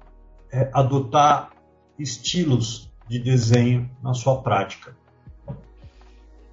é, 0.52 0.70
adotar 0.74 1.52
estilos 1.98 2.92
de 3.08 3.20
desenho 3.20 3.90
na 4.04 4.14
sua 4.14 4.42
prática. 4.42 4.96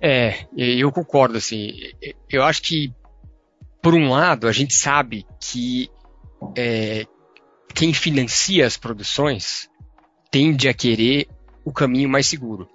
É, 0.01 0.47
eu 0.57 0.91
concordo, 0.91 1.37
assim, 1.37 1.75
eu 2.29 2.43
acho 2.43 2.63
que, 2.63 2.93
por 3.81 3.95
um 3.95 4.11
lado, 4.11 4.49
a 4.49 4.53
gente 4.53 4.75
sabe 4.75 5.25
que 5.39 5.89
é, 6.57 7.07
quem 7.73 7.93
financia 7.93 8.67
as 8.67 8.77
produções 8.77 9.69
tende 10.31 10.69
a 10.69 10.75
querer 10.75 11.29
o 11.65 11.73
caminho 11.73 12.09
mais 12.09 12.27
seguro. 12.27 12.69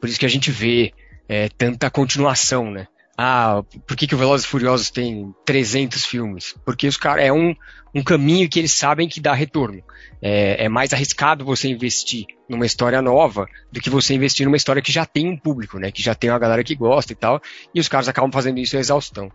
Por 0.00 0.08
isso 0.08 0.18
que 0.18 0.26
a 0.26 0.30
gente 0.30 0.50
vê 0.50 0.92
é, 1.28 1.48
tanta 1.48 1.90
continuação, 1.90 2.70
né? 2.70 2.86
Ah, 3.16 3.62
por 3.86 3.96
que, 3.96 4.08
que 4.08 4.14
o 4.14 4.18
Velozes 4.18 4.44
e 4.44 4.48
Furiosos 4.48 4.90
tem 4.90 5.32
300 5.44 6.04
filmes? 6.04 6.54
Porque 6.64 6.88
os 6.88 6.96
caras 6.96 7.24
é 7.24 7.32
um, 7.32 7.54
um 7.94 8.02
caminho 8.02 8.48
que 8.48 8.58
eles 8.58 8.72
sabem 8.72 9.08
que 9.08 9.20
dá 9.20 9.32
retorno. 9.32 9.82
É, 10.20 10.64
é, 10.64 10.68
mais 10.68 10.92
arriscado 10.92 11.44
você 11.44 11.68
investir 11.68 12.24
numa 12.48 12.64
história 12.66 13.00
nova 13.00 13.46
do 13.70 13.80
que 13.80 13.90
você 13.90 14.14
investir 14.14 14.46
numa 14.46 14.56
história 14.56 14.82
que 14.82 14.90
já 14.90 15.04
tem 15.04 15.28
um 15.28 15.36
público, 15.36 15.78
né? 15.78 15.92
Que 15.92 16.02
já 16.02 16.14
tem 16.14 16.30
uma 16.30 16.38
galera 16.38 16.64
que 16.64 16.74
gosta 16.74 17.12
e 17.12 17.16
tal. 17.16 17.40
E 17.72 17.78
os 17.78 17.88
caras 17.88 18.08
acabam 18.08 18.32
fazendo 18.32 18.58
isso 18.58 18.76
a 18.76 18.80
exaustão. 18.80 19.30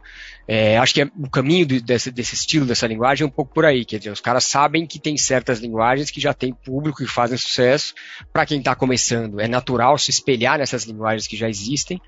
É, 0.48 0.78
acho 0.78 0.94
que 0.94 1.04
é, 1.04 1.10
o 1.18 1.30
caminho 1.30 1.66
do, 1.66 1.80
desse, 1.80 2.12
desse, 2.12 2.36
estilo, 2.36 2.66
dessa 2.66 2.88
linguagem, 2.88 3.24
é 3.24 3.28
um 3.28 3.32
pouco 3.32 3.54
por 3.54 3.66
aí. 3.66 3.86
Quer 3.86 4.00
dizer, 4.00 4.12
os 4.12 4.20
caras 4.20 4.46
sabem 4.46 4.86
que 4.86 5.00
tem 5.00 5.16
certas 5.16 5.60
linguagens 5.60 6.12
que 6.12 6.20
já 6.20 6.34
tem 6.34 6.54
público, 6.54 6.98
que 6.98 7.08
fazem 7.08 7.38
sucesso. 7.38 7.94
Para 8.34 8.46
quem 8.46 8.60
está 8.60 8.76
começando, 8.76 9.40
é 9.40 9.48
natural 9.48 9.98
se 9.98 10.10
espelhar 10.12 10.58
nessas 10.58 10.84
linguagens 10.84 11.28
que 11.28 11.38
já 11.38 11.48
existem. 11.48 12.02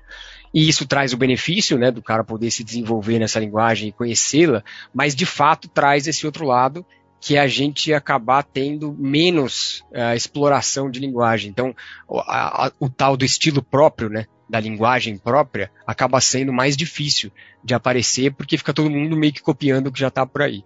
E 0.52 0.68
isso 0.68 0.86
traz 0.86 1.12
o 1.12 1.16
benefício, 1.16 1.78
né, 1.78 1.90
do 1.90 2.02
cara 2.02 2.22
poder 2.22 2.50
se 2.50 2.62
desenvolver 2.62 3.18
nessa 3.18 3.40
linguagem 3.40 3.88
e 3.88 3.92
conhecê-la, 3.92 4.62
mas 4.92 5.14
de 5.14 5.24
fato 5.24 5.68
traz 5.68 6.06
esse 6.06 6.26
outro 6.26 6.44
lado 6.46 6.84
que 7.22 7.36
é 7.36 7.40
a 7.40 7.46
gente 7.46 7.94
acabar 7.94 8.42
tendo 8.42 8.92
menos 8.98 9.84
uh, 9.92 10.12
exploração 10.16 10.90
de 10.90 10.98
linguagem. 10.98 11.50
Então, 11.50 11.72
a, 12.10 12.72
o 12.80 12.90
tal 12.90 13.16
do 13.16 13.24
estilo 13.24 13.62
próprio, 13.62 14.08
né, 14.08 14.26
da 14.50 14.58
linguagem 14.58 15.16
própria, 15.16 15.70
acaba 15.86 16.20
sendo 16.20 16.52
mais 16.52 16.76
difícil 16.76 17.30
de 17.62 17.74
aparecer 17.74 18.34
porque 18.34 18.58
fica 18.58 18.74
todo 18.74 18.90
mundo 18.90 19.16
meio 19.16 19.32
que 19.32 19.40
copiando 19.40 19.86
o 19.86 19.92
que 19.92 20.00
já 20.00 20.08
está 20.08 20.26
por 20.26 20.42
aí. 20.42 20.64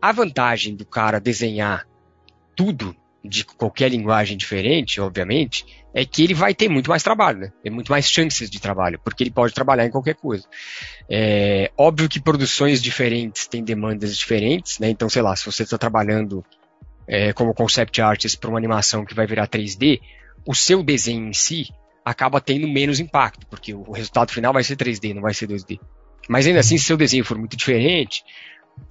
A 0.00 0.12
vantagem 0.12 0.76
do 0.76 0.86
cara 0.86 1.18
desenhar 1.18 1.86
tudo 2.54 2.94
de 3.24 3.44
qualquer 3.44 3.90
linguagem 3.90 4.36
diferente, 4.36 5.00
obviamente, 5.00 5.64
é 5.92 6.04
que 6.04 6.22
ele 6.22 6.34
vai 6.34 6.54
ter 6.54 6.68
muito 6.68 6.88
mais 6.88 7.02
trabalho, 7.02 7.40
né? 7.40 7.52
Tem 7.62 7.70
muito 7.70 7.90
mais 7.90 8.08
chances 8.08 8.48
de 8.48 8.60
trabalho, 8.60 8.98
porque 9.04 9.22
ele 9.22 9.30
pode 9.30 9.52
trabalhar 9.52 9.84
em 9.84 9.90
qualquer 9.90 10.14
coisa. 10.14 10.44
É 11.08 11.70
óbvio 11.76 12.08
que 12.08 12.20
produções 12.20 12.82
diferentes 12.82 13.46
têm 13.46 13.62
demandas 13.62 14.16
diferentes, 14.16 14.78
né? 14.78 14.88
Então, 14.88 15.08
sei 15.08 15.20
lá, 15.20 15.36
se 15.36 15.44
você 15.44 15.64
está 15.64 15.76
trabalhando 15.76 16.44
é, 17.06 17.32
como 17.32 17.52
concept 17.52 18.00
artist 18.00 18.38
para 18.38 18.48
uma 18.48 18.58
animação 18.58 19.04
que 19.04 19.14
vai 19.14 19.26
virar 19.26 19.48
3D, 19.48 20.00
o 20.46 20.54
seu 20.54 20.82
desenho 20.82 21.28
em 21.28 21.32
si 21.32 21.68
acaba 22.04 22.40
tendo 22.40 22.66
menos 22.66 23.00
impacto, 23.00 23.46
porque 23.46 23.74
o 23.74 23.92
resultado 23.92 24.32
final 24.32 24.52
vai 24.52 24.64
ser 24.64 24.76
3D, 24.76 25.14
não 25.14 25.22
vai 25.22 25.34
ser 25.34 25.46
2D. 25.46 25.78
Mas 26.28 26.46
ainda 26.46 26.60
assim, 26.60 26.78
se 26.78 26.84
seu 26.84 26.96
desenho 26.96 27.24
for 27.24 27.36
muito 27.36 27.56
diferente, 27.56 28.22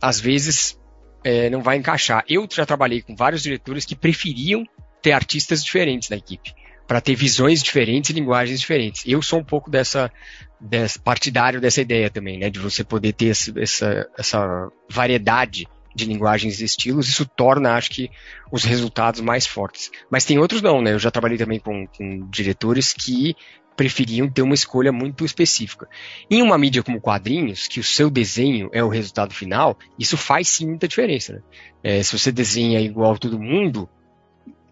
às 0.01 0.19
vezes 0.19 0.78
é, 1.23 1.49
não 1.49 1.61
vai 1.61 1.77
encaixar. 1.77 2.23
Eu 2.27 2.47
já 2.51 2.65
trabalhei 2.65 3.01
com 3.01 3.15
vários 3.15 3.43
diretores 3.43 3.85
que 3.85 3.95
preferiam 3.95 4.63
ter 5.01 5.11
artistas 5.11 5.63
diferentes 5.63 6.09
na 6.09 6.17
equipe, 6.17 6.53
para 6.87 6.99
ter 6.99 7.15
visões 7.15 7.63
diferentes 7.63 8.09
e 8.09 8.13
linguagens 8.13 8.59
diferentes. 8.59 9.03
Eu 9.05 9.21
sou 9.21 9.39
um 9.39 9.43
pouco 9.43 9.69
dessa, 9.69 10.11
dessa 10.59 10.99
partidário 10.99 11.61
dessa 11.61 11.81
ideia 11.81 12.09
também, 12.09 12.37
né, 12.37 12.49
de 12.49 12.59
você 12.59 12.83
poder 12.83 13.13
ter 13.13 13.27
esse, 13.27 13.57
essa, 13.59 14.07
essa 14.17 14.69
variedade 14.89 15.67
de 15.95 16.05
linguagens 16.05 16.61
e 16.61 16.65
estilos, 16.65 17.09
isso 17.09 17.25
torna, 17.25 17.73
acho 17.73 17.89
que, 17.89 18.09
os 18.51 18.63
resultados 18.63 19.21
mais 19.21 19.45
fortes. 19.45 19.91
Mas 20.09 20.25
tem 20.25 20.37
outros 20.37 20.61
não, 20.61 20.81
né? 20.81 20.93
Eu 20.93 20.99
já 20.99 21.11
trabalhei 21.11 21.37
também 21.37 21.59
com, 21.59 21.87
com 21.87 22.27
diretores 22.29 22.93
que 22.93 23.35
preferiam 23.79 24.29
ter 24.29 24.41
uma 24.41 24.53
escolha 24.53 24.91
muito 24.91 25.23
específica. 25.23 25.87
Em 26.29 26.41
uma 26.41 26.57
mídia 26.57 26.83
como 26.83 26.99
quadrinhos, 26.99 27.65
que 27.65 27.79
o 27.79 27.83
seu 27.83 28.09
desenho 28.09 28.69
é 28.73 28.83
o 28.83 28.89
resultado 28.89 29.33
final, 29.33 29.77
isso 29.97 30.17
faz 30.17 30.49
sim 30.49 30.67
muita 30.67 30.85
diferença. 30.85 31.33
Né? 31.33 31.41
É, 31.81 32.03
se 32.03 32.17
você 32.17 32.29
desenha 32.29 32.81
igual 32.81 33.17
todo 33.17 33.39
mundo, 33.39 33.87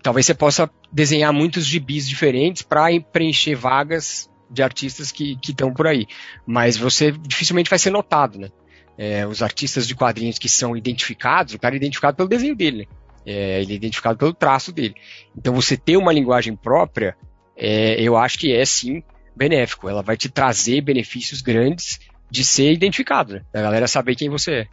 talvez 0.03 0.25
você 0.25 0.33
possa 0.33 0.69
desenhar 0.91 1.31
muitos 1.31 1.65
gibis 1.65 2.07
diferentes 2.07 2.63
para 2.63 2.87
preencher 2.99 3.55
vagas 3.55 4.29
de 4.49 4.61
artistas 4.61 5.09
que 5.09 5.37
estão 5.47 5.73
por 5.73 5.87
aí. 5.87 6.05
Mas 6.45 6.75
você 6.75 7.11
dificilmente 7.11 7.69
vai 7.69 7.79
ser 7.79 7.91
notado, 7.91 8.37
né? 8.37 8.49
É, 8.97 9.27
os 9.27 9.43
artistas 9.43 9.87
de 9.87 9.95
quadrinhos 9.95 10.39
que 10.39 10.49
são 10.49 10.75
identificados, 10.75 11.53
o 11.53 11.59
cara 11.59 11.75
é 11.75 11.77
identificado 11.77 12.17
pelo 12.17 12.29
desenho 12.29 12.55
dele? 12.55 12.87
É, 13.25 13.61
ele 13.61 13.73
é 13.73 13.75
identificado 13.75 14.17
pelo 14.17 14.33
traço 14.33 14.71
dele. 14.71 14.95
Então 15.37 15.53
você 15.53 15.77
ter 15.77 15.97
uma 15.97 16.13
linguagem 16.13 16.55
própria 16.55 17.15
é, 17.57 17.99
eu 18.01 18.15
acho 18.15 18.37
que 18.37 18.53
é 18.53 18.63
sim 18.63 19.03
benéfico. 19.35 19.89
Ela 19.89 20.03
vai 20.03 20.15
te 20.15 20.29
trazer 20.29 20.81
benefícios 20.81 21.41
grandes 21.41 21.99
de 22.29 22.45
ser 22.45 22.71
identificado, 22.71 23.33
né? 23.33 23.41
Da 23.51 23.61
galera 23.61 23.87
saber 23.87 24.15
quem 24.15 24.29
você 24.29 24.51
é. 24.51 24.67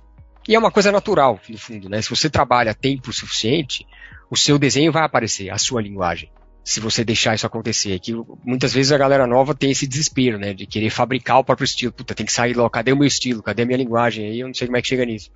E 0.46 0.54
é 0.54 0.58
uma 0.58 0.70
coisa 0.70 0.92
natural, 0.92 1.40
no 1.48 1.56
fundo, 1.56 1.88
né? 1.88 2.02
Se 2.02 2.10
você 2.10 2.28
trabalha 2.28 2.74
tempo 2.74 3.12
suficiente, 3.12 3.86
o 4.30 4.36
seu 4.36 4.58
desenho 4.58 4.92
vai 4.92 5.02
aparecer, 5.02 5.50
a 5.50 5.56
sua 5.56 5.80
linguagem. 5.80 6.30
Se 6.64 6.80
você 6.80 7.04
deixar 7.04 7.34
isso 7.34 7.46
acontecer. 7.46 7.98
Que 8.00 8.14
muitas 8.42 8.72
vezes 8.72 8.90
a 8.90 8.98
galera 8.98 9.26
nova 9.26 9.54
tem 9.54 9.70
esse 9.70 9.86
desespero, 9.86 10.38
né? 10.38 10.54
De 10.54 10.66
querer 10.66 10.90
fabricar 10.90 11.38
o 11.38 11.44
próprio 11.44 11.66
estilo. 11.66 11.92
Puta, 11.92 12.14
tem 12.14 12.24
que 12.24 12.32
sair 12.32 12.54
logo, 12.54 12.70
cadê 12.70 12.92
o 12.92 12.96
meu 12.96 13.06
estilo? 13.06 13.42
Cadê 13.42 13.62
a 13.62 13.66
minha 13.66 13.78
linguagem? 13.78 14.26
Aí 14.26 14.40
eu 14.40 14.46
não 14.46 14.54
sei 14.54 14.66
como 14.66 14.78
é 14.78 14.82
que 14.82 14.88
chega 14.88 15.04
nisso. 15.04 15.30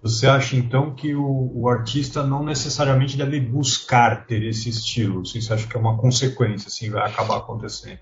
Você 0.00 0.28
acha 0.28 0.54
então 0.54 0.94
que 0.94 1.12
o, 1.12 1.50
o 1.52 1.68
artista 1.68 2.22
não 2.22 2.44
necessariamente 2.44 3.16
deve 3.16 3.40
buscar 3.40 4.26
ter 4.26 4.44
esse 4.44 4.68
estilo? 4.68 5.22
Assim, 5.22 5.40
você 5.40 5.52
acha 5.52 5.66
que 5.66 5.76
é 5.76 5.80
uma 5.80 5.98
consequência, 5.98 6.68
assim, 6.68 6.88
vai 6.88 7.04
acabar 7.04 7.38
acontecendo? 7.38 7.98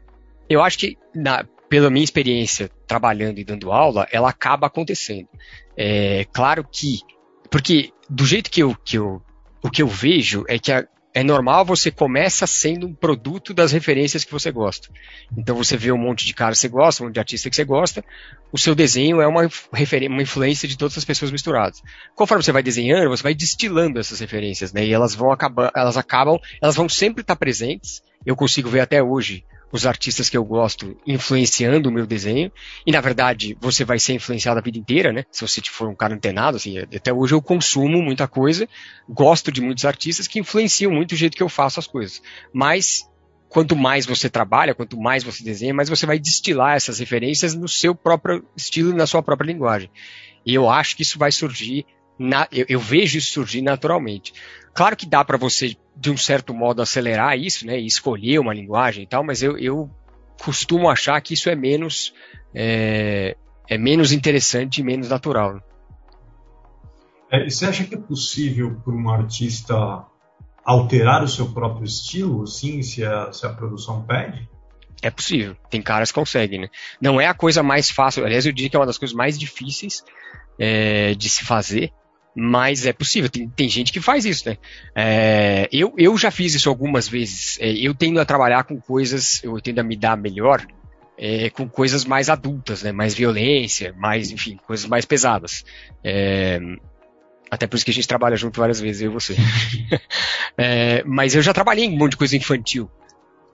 Eu 0.46 0.62
acho 0.62 0.78
que, 0.78 0.98
na, 1.14 1.46
pela 1.70 1.88
minha 1.88 2.04
experiência 2.04 2.70
trabalhando 2.86 3.38
e 3.38 3.44
dando 3.44 3.72
aula, 3.72 4.06
ela 4.12 4.28
acaba 4.28 4.66
acontecendo. 4.66 5.28
É 5.74 6.26
claro 6.32 6.68
que, 6.70 7.00
porque 7.50 7.90
do 8.10 8.26
jeito 8.26 8.50
que 8.50 8.62
eu, 8.62 8.76
que 8.84 8.98
eu 8.98 9.22
o 9.62 9.70
que 9.70 9.82
eu 9.82 9.88
vejo 9.88 10.44
é 10.48 10.58
que 10.58 10.70
a, 10.70 10.86
é 11.16 11.24
normal 11.24 11.64
você 11.64 11.90
começa 11.90 12.46
sendo 12.46 12.86
um 12.86 12.92
produto 12.92 13.54
das 13.54 13.72
referências 13.72 14.22
que 14.22 14.30
você 14.30 14.52
gosta. 14.52 14.90
Então 15.34 15.56
você 15.56 15.74
vê 15.74 15.90
um 15.90 15.96
monte 15.96 16.26
de 16.26 16.34
cara 16.34 16.52
que 16.52 16.58
você 16.58 16.68
gosta, 16.68 17.02
um 17.02 17.06
monte 17.06 17.14
de 17.14 17.20
artista 17.20 17.48
que 17.48 17.56
você 17.56 17.64
gosta, 17.64 18.04
o 18.52 18.58
seu 18.58 18.74
desenho 18.74 19.22
é 19.22 19.26
uma, 19.26 19.48
uma 20.10 20.22
influência 20.22 20.68
de 20.68 20.76
todas 20.76 20.98
as 20.98 21.06
pessoas 21.06 21.30
misturadas. 21.30 21.82
Conforme 22.14 22.44
você 22.44 22.52
vai 22.52 22.62
desenhando, 22.62 23.08
você 23.08 23.22
vai 23.22 23.34
destilando 23.34 23.98
essas 23.98 24.20
referências, 24.20 24.74
né? 24.74 24.84
E 24.84 24.92
elas 24.92 25.14
vão 25.14 25.32
acabar, 25.32 25.72
elas 25.74 25.96
acabam, 25.96 26.38
elas 26.60 26.76
vão 26.76 26.86
sempre 26.86 27.22
estar 27.22 27.34
presentes. 27.34 28.02
Eu 28.26 28.36
consigo 28.36 28.68
ver 28.68 28.80
até 28.80 29.02
hoje 29.02 29.42
os 29.76 29.86
artistas 29.86 30.28
que 30.28 30.36
eu 30.36 30.44
gosto 30.44 30.96
influenciando 31.06 31.88
o 31.88 31.92
meu 31.92 32.06
desenho. 32.06 32.50
E 32.84 32.90
na 32.90 33.00
verdade, 33.00 33.56
você 33.60 33.84
vai 33.84 33.98
ser 33.98 34.14
influenciado 34.14 34.58
a 34.58 34.62
vida 34.62 34.78
inteira, 34.78 35.12
né? 35.12 35.24
Se 35.30 35.46
você 35.46 35.60
for 35.62 35.88
um 35.88 35.94
cara 35.94 36.14
antenado, 36.14 36.56
assim, 36.56 36.78
até 36.78 37.12
hoje 37.12 37.34
eu 37.34 37.42
consumo 37.42 38.02
muita 38.02 38.26
coisa, 38.26 38.68
gosto 39.08 39.52
de 39.52 39.60
muitos 39.60 39.84
artistas 39.84 40.26
que 40.26 40.40
influenciam 40.40 40.90
muito 40.90 41.12
o 41.12 41.16
jeito 41.16 41.36
que 41.36 41.42
eu 41.42 41.48
faço 41.48 41.78
as 41.78 41.86
coisas. 41.86 42.20
Mas 42.52 43.08
quanto 43.48 43.76
mais 43.76 44.06
você 44.06 44.28
trabalha, 44.28 44.74
quanto 44.74 44.98
mais 44.98 45.22
você 45.22 45.44
desenha, 45.44 45.72
mais 45.72 45.88
você 45.88 46.06
vai 46.06 46.18
destilar 46.18 46.76
essas 46.76 46.98
referências 46.98 47.54
no 47.54 47.68
seu 47.68 47.94
próprio 47.94 48.44
estilo 48.56 48.90
e 48.90 48.96
na 48.96 49.06
sua 49.06 49.22
própria 49.22 49.46
linguagem. 49.46 49.90
E 50.44 50.54
eu 50.54 50.68
acho 50.68 50.96
que 50.96 51.02
isso 51.02 51.18
vai 51.18 51.32
surgir, 51.32 51.86
na, 52.18 52.48
eu, 52.52 52.66
eu 52.68 52.80
vejo 52.80 53.18
isso 53.18 53.32
surgir 53.32 53.62
naturalmente. 53.62 54.32
Claro 54.76 54.94
que 54.94 55.06
dá 55.06 55.24
para 55.24 55.38
você, 55.38 55.74
de 55.96 56.10
um 56.10 56.18
certo 56.18 56.52
modo, 56.52 56.82
acelerar 56.82 57.38
isso, 57.38 57.66
né? 57.66 57.80
E 57.80 57.86
escolher 57.86 58.38
uma 58.38 58.52
linguagem 58.52 59.04
e 59.04 59.06
tal, 59.06 59.24
mas 59.24 59.42
eu, 59.42 59.56
eu 59.56 59.90
costumo 60.44 60.90
achar 60.90 61.18
que 61.22 61.32
isso 61.32 61.48
é 61.48 61.56
menos, 61.56 62.12
é, 62.54 63.34
é 63.66 63.78
menos 63.78 64.12
interessante 64.12 64.82
e 64.82 64.84
menos 64.84 65.08
natural. 65.08 65.62
É, 67.32 67.48
você 67.48 67.64
acha 67.64 67.84
que 67.84 67.94
é 67.94 67.98
possível 67.98 68.78
para 68.84 68.92
um 68.92 69.08
artista 69.08 70.04
alterar 70.62 71.24
o 71.24 71.28
seu 71.28 71.48
próprio 71.52 71.86
estilo, 71.86 72.46
sim, 72.46 72.82
se 72.82 73.02
a, 73.02 73.32
se 73.32 73.46
a 73.46 73.48
produção 73.54 74.02
pede? 74.02 74.46
É 75.00 75.10
possível. 75.10 75.56
Tem 75.70 75.80
caras 75.80 76.10
que 76.10 76.16
conseguem, 76.16 76.60
né? 76.60 76.68
Não 77.00 77.18
é 77.18 77.26
a 77.26 77.34
coisa 77.34 77.62
mais 77.62 77.90
fácil. 77.90 78.26
Aliás, 78.26 78.44
eu 78.44 78.52
diria 78.52 78.68
que 78.68 78.76
é 78.76 78.78
uma 78.78 78.86
das 78.86 78.98
coisas 78.98 79.16
mais 79.16 79.38
difíceis 79.38 80.04
é, 80.58 81.14
de 81.14 81.30
se 81.30 81.44
fazer. 81.46 81.92
Mas 82.38 82.84
é 82.84 82.92
possível, 82.92 83.30
tem, 83.30 83.48
tem 83.48 83.66
gente 83.66 83.90
que 83.90 83.98
faz 83.98 84.26
isso, 84.26 84.46
né? 84.46 84.58
É, 84.94 85.66
eu, 85.72 85.94
eu 85.96 86.18
já 86.18 86.30
fiz 86.30 86.54
isso 86.54 86.68
algumas 86.68 87.08
vezes. 87.08 87.58
É, 87.58 87.72
eu 87.72 87.94
tendo 87.94 88.20
a 88.20 88.26
trabalhar 88.26 88.64
com 88.64 88.78
coisas, 88.78 89.42
eu 89.42 89.58
tendo 89.58 89.78
a 89.78 89.82
me 89.82 89.96
dar 89.96 90.18
melhor 90.18 90.66
é, 91.16 91.48
com 91.48 91.66
coisas 91.66 92.04
mais 92.04 92.28
adultas, 92.28 92.82
né? 92.82 92.92
Mais 92.92 93.14
violência, 93.14 93.94
mais, 93.96 94.30
enfim, 94.30 94.58
coisas 94.66 94.84
mais 94.84 95.06
pesadas. 95.06 95.64
É, 96.04 96.60
até 97.50 97.66
por 97.66 97.76
isso 97.76 97.86
que 97.86 97.90
a 97.90 97.94
gente 97.94 98.06
trabalha 98.06 98.36
junto 98.36 98.60
várias 98.60 98.80
vezes, 98.80 99.00
eu 99.00 99.10
e 99.10 99.14
você. 99.14 99.34
É, 100.58 101.04
mas 101.04 101.34
eu 101.34 101.42
já 101.42 101.52
trabalhei 101.52 101.84
em 101.84 101.94
um 101.94 101.98
monte 101.98 102.12
de 102.12 102.16
coisa 102.16 102.34
infantil. 102.34 102.90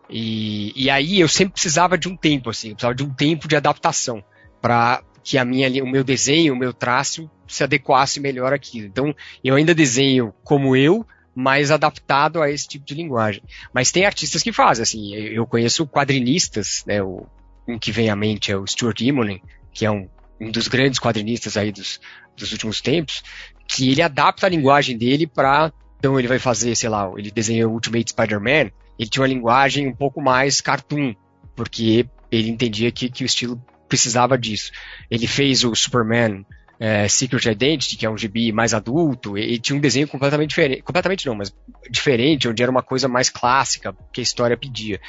E, 0.08 0.72
e 0.76 0.88
aí 0.88 1.18
eu 1.18 1.26
sempre 1.26 1.54
precisava 1.54 1.98
de 1.98 2.08
um 2.08 2.16
tempo, 2.16 2.48
assim, 2.48 2.68
eu 2.68 2.74
precisava 2.74 2.94
de 2.94 3.02
um 3.02 3.12
tempo 3.12 3.48
de 3.48 3.56
adaptação 3.56 4.22
para 4.60 5.02
que 5.24 5.36
a 5.36 5.44
minha, 5.44 5.82
o 5.82 5.90
meu 5.90 6.04
desenho, 6.04 6.54
o 6.54 6.56
meu 6.56 6.72
traço 6.72 7.28
se 7.54 7.64
adequasse 7.64 8.20
melhor 8.20 8.52
àquilo. 8.52 8.86
Então, 8.86 9.14
eu 9.42 9.54
ainda 9.54 9.74
desenho 9.74 10.32
como 10.44 10.76
eu, 10.76 11.06
mas 11.34 11.70
adaptado 11.70 12.42
a 12.42 12.50
esse 12.50 12.68
tipo 12.68 12.84
de 12.84 12.94
linguagem. 12.94 13.42
Mas 13.72 13.90
tem 13.90 14.04
artistas 14.04 14.42
que 14.42 14.52
fazem, 14.52 14.82
assim, 14.82 15.14
eu 15.14 15.46
conheço 15.46 15.86
quadrinistas, 15.86 16.84
né, 16.86 17.02
o, 17.02 17.26
um 17.66 17.78
que 17.78 17.92
vem 17.92 18.10
à 18.10 18.16
mente 18.16 18.52
é 18.52 18.56
o 18.56 18.66
Stuart 18.66 19.00
Immonen, 19.00 19.40
que 19.72 19.86
é 19.86 19.90
um, 19.90 20.08
um 20.40 20.50
dos 20.50 20.68
grandes 20.68 20.98
quadrinistas 20.98 21.56
aí 21.56 21.72
dos, 21.72 22.00
dos 22.36 22.52
últimos 22.52 22.80
tempos, 22.80 23.22
que 23.66 23.90
ele 23.90 24.02
adapta 24.02 24.46
a 24.46 24.50
linguagem 24.50 24.98
dele 24.98 25.26
para 25.26 25.72
então 26.02 26.18
ele 26.18 26.26
vai 26.26 26.40
fazer, 26.40 26.74
sei 26.74 26.88
lá, 26.88 27.08
ele 27.16 27.30
desenha 27.30 27.68
o 27.68 27.72
Ultimate 27.74 28.10
Spider-Man, 28.10 28.72
ele 28.98 29.08
tinha 29.08 29.22
uma 29.22 29.28
linguagem 29.28 29.86
um 29.86 29.94
pouco 29.94 30.20
mais 30.20 30.60
cartoon, 30.60 31.14
porque 31.54 32.08
ele 32.28 32.50
entendia 32.50 32.90
que, 32.90 33.08
que 33.08 33.22
o 33.22 33.26
estilo 33.26 33.62
precisava 33.88 34.36
disso. 34.36 34.72
Ele 35.08 35.28
fez 35.28 35.62
o 35.62 35.72
Superman 35.76 36.44
é, 36.84 37.06
Secret 37.06 37.48
Identity, 37.48 37.96
que 37.96 38.04
é 38.04 38.10
um 38.10 38.18
gibi 38.18 38.50
mais 38.50 38.74
adulto, 38.74 39.38
e, 39.38 39.54
e, 39.54 39.58
tinha 39.60 39.76
um 39.76 39.80
desenho 39.80 40.08
completamente 40.08 40.48
diferente, 40.48 40.82
completamente 40.82 41.24
não, 41.26 41.36
mas 41.36 41.54
diferente, 41.88 42.48
onde 42.48 42.60
era 42.60 42.72
uma 42.72 42.82
coisa 42.82 43.06
mais 43.06 43.30
clássica, 43.30 43.94
que 44.12 44.20
a 44.20 44.24
história 44.24 44.56
pedia. 44.56 45.00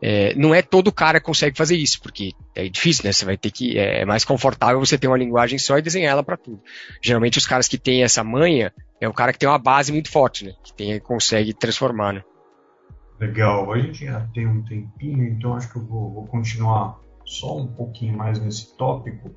É, 0.00 0.34
não 0.36 0.54
é 0.54 0.62
todo 0.62 0.90
cara 0.90 1.20
que 1.20 1.26
consegue 1.26 1.54
fazer 1.54 1.76
isso, 1.76 2.00
porque 2.00 2.32
é 2.54 2.66
difícil, 2.70 3.04
né? 3.04 3.12
Você 3.12 3.26
vai 3.26 3.36
ter 3.36 3.50
que, 3.50 3.78
é, 3.78 4.00
é 4.00 4.04
mais 4.06 4.24
confortável 4.24 4.80
você 4.80 4.96
ter 4.96 5.06
uma 5.06 5.18
linguagem 5.18 5.58
só 5.58 5.76
e 5.76 5.82
desenhar 5.82 6.12
ela 6.12 6.22
para 6.22 6.38
tudo. 6.38 6.62
Geralmente 7.02 7.36
os 7.36 7.44
caras 7.44 7.68
que 7.68 7.76
têm 7.76 8.02
essa 8.02 8.24
manha, 8.24 8.72
é 8.98 9.06
o 9.06 9.12
cara 9.12 9.30
que 9.30 9.38
tem 9.38 9.46
uma 9.46 9.58
base 9.58 9.92
muito 9.92 10.10
forte, 10.10 10.46
né? 10.46 10.54
Que 10.64 10.72
tem, 10.72 10.98
consegue 10.98 11.52
transformar, 11.52 12.14
né? 12.14 12.24
Legal, 13.20 13.70
a 13.70 13.78
gente 13.78 14.06
já 14.06 14.20
tem 14.32 14.46
um 14.46 14.64
tempinho, 14.64 15.24
então 15.24 15.54
acho 15.54 15.70
que 15.70 15.76
eu 15.76 15.84
vou, 15.84 16.10
vou 16.10 16.26
continuar 16.26 16.98
só 17.26 17.58
um 17.58 17.66
pouquinho 17.66 18.16
mais 18.16 18.40
nesse 18.40 18.74
tópico 18.78 19.36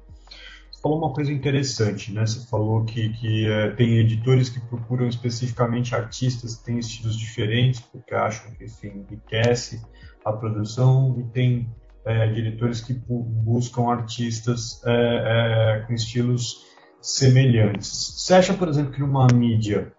falou 0.82 0.98
uma 0.98 1.14
coisa 1.14 1.32
interessante, 1.32 2.12
né? 2.12 2.26
Você 2.26 2.48
falou 2.48 2.84
que, 2.84 3.10
que 3.10 3.48
é, 3.48 3.70
tem 3.72 4.00
editores 4.00 4.50
que 4.50 4.60
procuram 4.60 5.08
especificamente 5.08 5.94
artistas 5.94 6.56
que 6.56 6.66
têm 6.66 6.80
estilos 6.80 7.16
diferentes, 7.16 7.80
porque 7.82 8.14
acham 8.16 8.52
que 8.52 8.66
isso 8.66 8.86
enriquece 8.86 9.82
a 10.26 10.34
produção, 10.34 11.16
e 11.20 11.24
tem 11.32 11.70
é, 12.06 12.28
diretores 12.28 12.82
que 12.82 12.94
buscam 12.94 13.90
artistas 13.90 14.82
é, 14.86 14.92
é, 14.92 15.86
com 15.86 15.94
estilos 15.94 16.66
semelhantes. 17.00 18.16
Você 18.18 18.34
acha, 18.34 18.54
por 18.54 18.68
exemplo, 18.68 18.92
que 18.92 19.00
numa 19.00 19.28
mídia 19.34 19.94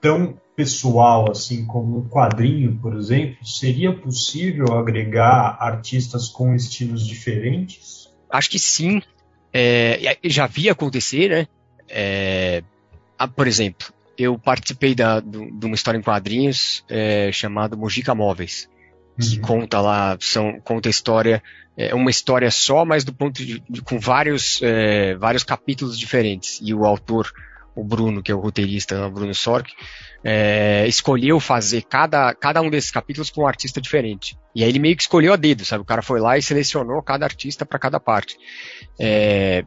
tão 0.00 0.38
pessoal 0.56 1.30
assim 1.30 1.66
como 1.66 1.98
um 1.98 2.08
quadrinho, 2.08 2.78
por 2.80 2.96
exemplo, 2.96 3.44
seria 3.44 3.96
possível 3.96 4.76
agregar 4.76 5.56
artistas 5.60 6.28
com 6.28 6.54
estilos 6.54 7.06
diferentes? 7.06 8.10
Acho 8.28 8.50
que 8.50 8.58
sim, 8.58 9.02
é, 9.52 10.18
já 10.24 10.46
vi 10.46 10.68
acontecer, 10.68 11.30
né? 11.30 11.46
É, 11.88 12.62
por 13.34 13.46
exemplo, 13.46 13.88
eu 14.16 14.38
participei 14.38 14.94
da, 14.94 15.20
do, 15.20 15.50
de 15.50 15.66
uma 15.66 15.74
história 15.74 15.98
em 15.98 16.02
quadrinhos 16.02 16.84
é, 16.88 17.30
chamada 17.32 17.76
Mojica 17.76 18.14
Móveis, 18.14 18.68
que 19.18 19.36
uhum. 19.36 19.42
conta 19.42 19.80
lá, 19.80 20.16
são, 20.20 20.60
conta 20.60 20.88
a 20.88 20.90
história, 20.90 21.42
é 21.76 21.94
uma 21.94 22.10
história 22.10 22.50
só, 22.50 22.84
mas 22.84 23.04
do 23.04 23.12
ponto 23.12 23.44
de, 23.44 23.62
de 23.68 23.82
com 23.82 23.98
vários, 23.98 24.60
é, 24.62 25.14
vários 25.14 25.42
capítulos 25.42 25.98
diferentes. 25.98 26.60
E 26.62 26.74
o 26.74 26.84
autor, 26.84 27.32
o 27.80 27.84
Bruno, 27.84 28.22
que 28.22 28.30
é 28.30 28.34
o 28.34 28.40
roteirista, 28.40 29.06
o 29.06 29.10
Bruno 29.10 29.34
Sork, 29.34 29.72
é, 30.22 30.86
escolheu 30.86 31.40
fazer 31.40 31.82
cada, 31.82 32.34
cada 32.34 32.60
um 32.60 32.68
desses 32.68 32.90
capítulos 32.90 33.30
com 33.30 33.42
um 33.42 33.46
artista 33.46 33.80
diferente. 33.80 34.36
E 34.54 34.62
aí 34.62 34.68
ele 34.68 34.78
meio 34.78 34.96
que 34.96 35.02
escolheu 35.02 35.32
a 35.32 35.36
dedo, 35.36 35.64
sabe? 35.64 35.82
O 35.82 35.86
cara 35.86 36.02
foi 36.02 36.20
lá 36.20 36.36
e 36.36 36.42
selecionou 36.42 37.02
cada 37.02 37.24
artista 37.24 37.64
para 37.64 37.78
cada 37.78 37.98
parte. 37.98 38.36
É, 38.98 39.64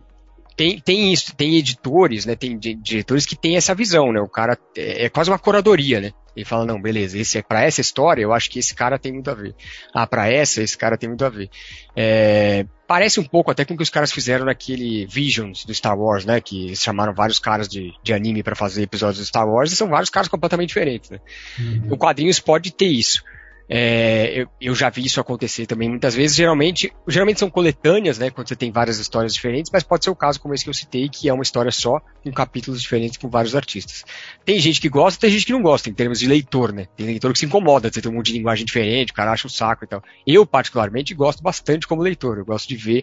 tem, 0.56 0.80
tem 0.80 1.12
isso, 1.12 1.36
tem 1.36 1.56
editores, 1.56 2.26
né? 2.26 2.36
Tem 2.36 2.58
diretores 2.58 3.26
que 3.26 3.36
têm 3.36 3.58
essa 3.58 3.74
visão, 3.74 4.12
né? 4.12 4.20
O 4.20 4.30
cara 4.30 4.58
é, 4.78 5.06
é 5.06 5.10
quase 5.10 5.30
uma 5.30 5.40
curadoria, 5.40 6.00
né? 6.00 6.12
Ele 6.36 6.46
fala, 6.46 6.66
não, 6.66 6.82
beleza, 6.82 7.18
esse 7.18 7.38
é 7.38 7.44
para 7.44 7.64
essa 7.64 7.80
história, 7.80 8.24
eu 8.24 8.34
acho 8.34 8.50
que 8.50 8.58
esse 8.58 8.74
cara 8.74 8.98
tem 8.98 9.14
muito 9.14 9.30
a 9.30 9.36
ver. 9.36 9.56
Ah, 9.94 10.08
para 10.08 10.28
essa, 10.28 10.64
esse 10.64 10.76
cara 10.76 10.98
tem 10.98 11.08
muito 11.08 11.24
a 11.24 11.30
ver. 11.30 11.48
É, 11.96 12.66
parece 12.88 13.20
um 13.20 13.24
pouco 13.24 13.52
até 13.52 13.64
com 13.64 13.76
o 13.76 13.78
que 13.78 13.84
os 13.84 13.90
caras 13.90 14.12
fizeram 14.12 14.46
naquele 14.46 15.06
Visions 15.06 15.64
do 15.64 15.74
Star 15.74 15.98
Wars, 15.98 16.26
né? 16.26 16.42
Que 16.42 16.76
chamaram 16.76 17.14
vários 17.14 17.38
caras 17.38 17.68
de, 17.68 17.94
de 18.02 18.14
anime 18.14 18.42
para 18.42 18.56
fazer 18.56 18.82
episódios 18.82 19.20
do 19.20 19.28
Star 19.28 19.48
Wars 19.48 19.72
e 19.72 19.76
são 19.76 19.88
vários 19.88 20.10
caras 20.10 20.28
completamente 20.28 20.70
diferentes, 20.70 21.12
né? 21.12 21.20
Uhum. 21.60 21.90
O 21.92 21.98
quadrinhos 21.98 22.40
pode 22.40 22.72
ter 22.72 22.88
isso. 22.88 23.24
É, 23.70 24.42
eu, 24.42 24.48
eu, 24.60 24.76
já 24.76 24.90
vi 24.90 25.06
isso 25.06 25.22
acontecer 25.22 25.66
também 25.66 25.90
muitas 25.90 26.14
vezes. 26.14 26.36
Geralmente, 26.36 26.92
geralmente 27.08 27.40
são 27.40 27.50
coletâneas, 27.50 28.18
né? 28.20 28.30
Quando 28.30 28.48
você 28.48 28.56
tem 28.56 28.72
várias 28.72 29.00
histórias 29.00 29.34
diferentes, 29.34 29.72
mas 29.72 29.84
pode 29.84 30.04
ser 30.04 30.10
o 30.10 30.16
caso 30.16 30.40
como 30.40 30.54
esse 30.54 30.64
que 30.64 30.70
eu 30.70 30.74
citei, 30.74 31.08
que 31.08 31.30
é 31.30 31.34
uma 31.34 31.44
história 31.44 31.72
só, 31.72 32.02
com 32.24 32.32
capítulos 32.32 32.82
diferentes 32.82 33.18
com 33.18 33.30
vários 33.30 33.56
artistas. 33.56 34.04
Tem 34.44 34.60
gente 34.60 34.82
que 34.82 34.90
gosta, 34.90 35.20
tem 35.20 35.30
gente 35.30 35.46
que 35.46 35.54
não 35.54 35.62
gosta, 35.62 35.90
em 35.90 35.94
termos 35.94 36.20
de 36.20 36.28
leitor, 36.28 36.74
né? 36.74 36.88
Tem 36.96 37.06
leitor 37.06 37.32
que 37.32 37.40
se 37.40 37.46
incomoda, 37.46 37.92
você 37.92 38.02
tem 38.02 38.12
um 38.12 38.16
monte 38.16 38.28
de 38.28 38.38
linguagem 38.38 38.66
diferente, 38.66 39.12
o 39.12 39.16
cara 39.16 39.32
acha 39.32 39.48
um 39.48 39.50
saco 39.50 39.86
e 39.86 39.88
tal. 39.88 40.04
Eu, 40.28 40.46
particularmente, 40.46 41.14
gosto 41.14 41.42
bastante 41.42 41.88
como 41.88 42.02
leitor. 42.02 42.38
Eu 42.38 42.46
gosto 42.46 42.68
de 42.68 42.76
ver, 42.76 43.02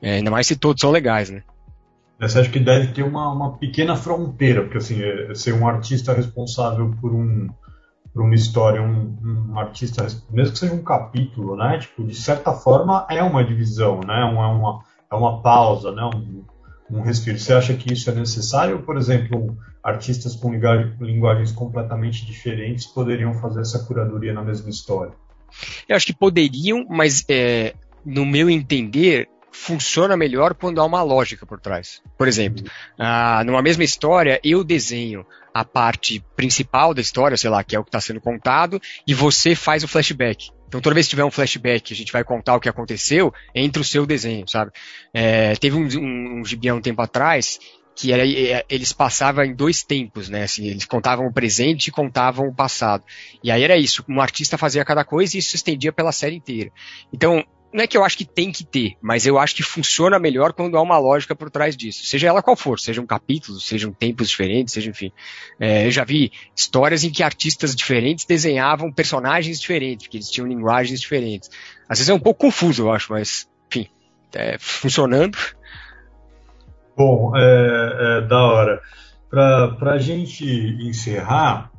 é, 0.00 0.14
ainda 0.14 0.30
mais 0.30 0.46
se 0.46 0.56
todos 0.56 0.80
são 0.80 0.90
legais, 0.90 1.30
né? 1.30 1.42
Você 2.20 2.38
acha 2.38 2.50
que 2.50 2.60
deve 2.60 2.88
ter 2.88 3.02
uma, 3.02 3.32
uma 3.32 3.58
pequena 3.58 3.96
fronteira, 3.96 4.62
porque 4.62 4.78
assim, 4.78 5.02
é, 5.02 5.34
ser 5.34 5.52
um 5.52 5.66
artista 5.66 6.12
responsável 6.12 6.94
por 7.00 7.12
um 7.12 7.48
para 8.12 8.22
uma 8.22 8.34
história 8.34 8.82
um, 8.82 9.16
um, 9.50 9.58
artista, 9.58 10.06
mesmo 10.30 10.52
que 10.52 10.58
seja 10.58 10.74
um 10.74 10.82
capítulo, 10.82 11.56
né? 11.56 11.78
Tipo, 11.78 12.04
de 12.04 12.14
certa 12.14 12.52
forma 12.52 13.06
é 13.10 13.22
uma 13.22 13.42
divisão, 13.42 14.00
né? 14.00 14.20
É 14.20 14.24
uma, 14.24 14.84
é 15.10 15.14
uma 15.14 15.40
pausa, 15.40 15.92
né? 15.92 16.02
Um, 16.14 16.44
um 16.90 17.00
respiro. 17.00 17.38
Você 17.38 17.54
acha 17.54 17.74
que 17.74 17.92
isso 17.92 18.10
é 18.10 18.14
necessário? 18.14 18.82
Por 18.82 18.98
exemplo, 18.98 19.56
artistas 19.82 20.36
com 20.36 20.52
linguagens 20.52 21.52
completamente 21.52 22.26
diferentes 22.26 22.86
poderiam 22.86 23.34
fazer 23.34 23.62
essa 23.62 23.84
curadoria 23.84 24.32
na 24.32 24.42
mesma 24.42 24.68
história? 24.68 25.12
Eu 25.88 25.96
acho 25.96 26.06
que 26.06 26.14
poderiam, 26.14 26.86
mas 26.88 27.24
é, 27.28 27.74
no 28.04 28.26
meu 28.26 28.50
entender, 28.50 29.28
funciona 29.50 30.16
melhor 30.16 30.54
quando 30.54 30.80
há 30.80 30.84
uma 30.84 31.02
lógica 31.02 31.46
por 31.46 31.60
trás. 31.60 32.02
Por 32.16 32.26
exemplo, 32.26 32.64
ah, 32.98 33.42
numa 33.44 33.62
mesma 33.62 33.84
história, 33.84 34.40
eu 34.42 34.64
desenho 34.64 35.26
a 35.54 35.64
parte 35.64 36.24
principal 36.36 36.94
da 36.94 37.00
história, 37.00 37.36
sei 37.36 37.50
lá, 37.50 37.62
que 37.62 37.76
é 37.76 37.78
o 37.78 37.84
que 37.84 37.88
está 37.88 38.00
sendo 38.00 38.20
contado, 38.20 38.80
e 39.06 39.14
você 39.14 39.54
faz 39.54 39.84
o 39.84 39.88
flashback. 39.88 40.50
Então, 40.66 40.80
toda 40.80 40.94
vez 40.94 41.06
que 41.06 41.10
tiver 41.10 41.24
um 41.24 41.30
flashback, 41.30 41.92
a 41.92 41.96
gente 41.96 42.12
vai 42.12 42.24
contar 42.24 42.56
o 42.56 42.60
que 42.60 42.68
aconteceu 42.68 43.32
entre 43.54 43.82
o 43.82 43.84
seu 43.84 44.06
desenho, 44.06 44.48
sabe? 44.48 44.70
É, 45.12 45.54
teve 45.56 45.76
um, 45.76 45.86
um, 46.00 46.40
um 46.40 46.44
gibi 46.44 46.68
há 46.68 46.74
um 46.74 46.80
tempo 46.80 47.02
atrás 47.02 47.58
que 47.94 48.10
era, 48.10 48.26
é, 48.26 48.64
eles 48.68 48.92
passavam 48.92 49.44
em 49.44 49.54
dois 49.54 49.82
tempos, 49.82 50.28
né? 50.28 50.44
Assim, 50.44 50.66
eles 50.66 50.84
contavam 50.86 51.26
o 51.26 51.32
presente 51.32 51.88
e 51.88 51.90
contavam 51.92 52.48
o 52.48 52.54
passado. 52.54 53.04
E 53.42 53.50
aí 53.50 53.62
era 53.62 53.76
isso, 53.76 54.04
um 54.08 54.20
artista 54.20 54.56
fazia 54.56 54.84
cada 54.84 55.04
coisa 55.04 55.36
e 55.36 55.40
isso 55.40 55.50
se 55.50 55.56
estendia 55.56 55.92
pela 55.92 56.10
série 56.10 56.36
inteira. 56.36 56.70
Então, 57.12 57.44
não 57.72 57.82
é 57.82 57.86
que 57.86 57.96
eu 57.96 58.04
acho 58.04 58.18
que 58.18 58.24
tem 58.24 58.52
que 58.52 58.64
ter, 58.64 58.96
mas 59.00 59.26
eu 59.26 59.38
acho 59.38 59.54
que 59.54 59.62
funciona 59.62 60.18
melhor 60.18 60.52
quando 60.52 60.76
há 60.76 60.82
uma 60.82 60.98
lógica 60.98 61.34
por 61.34 61.50
trás 61.50 61.76
disso. 61.76 62.04
Seja 62.04 62.28
ela 62.28 62.42
qual 62.42 62.54
for, 62.54 62.78
sejam 62.78 63.06
capítulos, 63.06 63.66
sejam 63.66 63.92
tempos 63.92 64.28
diferentes, 64.28 64.74
seja 64.74 64.90
enfim. 64.90 65.10
É, 65.58 65.86
eu 65.86 65.90
já 65.90 66.04
vi 66.04 66.30
histórias 66.54 67.02
em 67.02 67.10
que 67.10 67.22
artistas 67.22 67.74
diferentes 67.74 68.26
desenhavam 68.26 68.92
personagens 68.92 69.58
diferentes, 69.58 70.06
porque 70.06 70.18
eles 70.18 70.30
tinham 70.30 70.46
linguagens 70.46 71.00
diferentes. 71.00 71.50
Às 71.88 71.98
vezes 71.98 72.10
é 72.10 72.14
um 72.14 72.20
pouco 72.20 72.40
confuso, 72.46 72.82
eu 72.82 72.92
acho, 72.92 73.10
mas, 73.10 73.48
enfim, 73.68 73.88
é, 74.34 74.58
funcionando. 74.58 75.38
Bom, 76.94 77.32
é, 77.34 78.18
é 78.18 78.20
da 78.26 78.42
hora. 78.44 78.82
Para 79.30 79.92
a 79.92 79.98
gente 79.98 80.44
encerrar, 80.44 81.71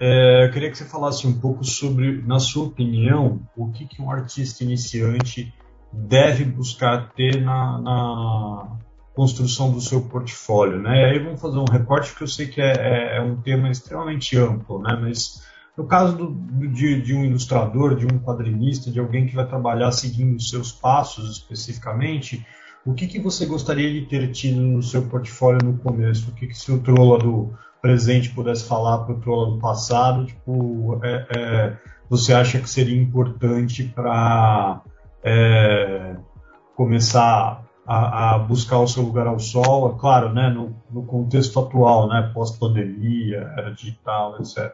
é, 0.00 0.46
eu 0.46 0.50
queria 0.50 0.70
que 0.70 0.78
você 0.78 0.86
falasse 0.86 1.26
um 1.26 1.38
pouco 1.38 1.62
sobre, 1.62 2.22
na 2.22 2.38
sua 2.38 2.64
opinião, 2.64 3.42
o 3.54 3.70
que, 3.70 3.84
que 3.84 4.00
um 4.00 4.10
artista 4.10 4.64
iniciante 4.64 5.52
deve 5.92 6.42
buscar 6.42 7.12
ter 7.12 7.42
na, 7.42 7.78
na 7.78 8.78
construção 9.14 9.70
do 9.70 9.80
seu 9.80 10.00
portfólio, 10.00 10.80
né? 10.80 11.02
E 11.02 11.04
aí 11.04 11.18
vamos 11.18 11.38
fazer 11.38 11.58
um 11.58 11.70
recorte 11.70 12.14
que 12.14 12.22
eu 12.22 12.26
sei 12.26 12.46
que 12.46 12.62
é, 12.62 12.72
é, 12.72 13.16
é 13.18 13.20
um 13.20 13.36
tema 13.42 13.70
extremamente 13.70 14.38
amplo, 14.38 14.80
né? 14.80 14.96
Mas 14.98 15.42
no 15.76 15.86
caso 15.86 16.16
do, 16.16 16.68
de, 16.68 17.02
de, 17.02 17.14
um 17.14 17.22
ilustrador, 17.22 17.94
de 17.94 18.06
um 18.06 18.18
quadrinista, 18.20 18.90
de 18.90 18.98
alguém 18.98 19.26
que 19.26 19.34
vai 19.34 19.46
trabalhar 19.46 19.92
seguindo 19.92 20.34
os 20.36 20.48
seus 20.48 20.72
passos 20.72 21.30
especificamente, 21.30 22.46
o 22.86 22.94
que, 22.94 23.06
que 23.06 23.18
você 23.18 23.44
gostaria 23.44 23.92
de 23.92 24.06
ter 24.06 24.30
tido 24.32 24.62
no 24.62 24.82
seu 24.82 25.02
portfólio 25.02 25.60
no 25.62 25.76
começo? 25.76 26.30
O 26.30 26.34
que, 26.34 26.46
que 26.46 26.56
se 26.56 26.78
Trola 26.78 27.18
do 27.18 27.52
presente 27.80 28.30
pudesse 28.30 28.66
falar 28.66 28.98
para 28.98 29.14
o 29.14 29.46
do 29.46 29.58
passado, 29.58 30.26
tipo, 30.26 31.00
é, 31.02 31.26
é, 31.36 31.76
você 32.08 32.32
acha 32.32 32.58
que 32.60 32.68
seria 32.68 33.00
importante 33.00 33.84
para 33.84 34.82
é, 35.22 36.16
começar 36.76 37.64
a, 37.86 38.34
a, 38.34 38.38
buscar 38.38 38.78
o 38.78 38.86
seu 38.86 39.02
lugar 39.02 39.26
ao 39.26 39.38
sol, 39.38 39.94
é 39.94 39.98
claro, 39.98 40.32
né, 40.32 40.48
no, 40.48 40.76
no 40.90 41.04
contexto 41.04 41.58
atual, 41.58 42.08
né, 42.08 42.30
pós-pandemia, 42.34 43.52
era 43.56 43.72
digital, 43.72 44.36
etc. 44.38 44.72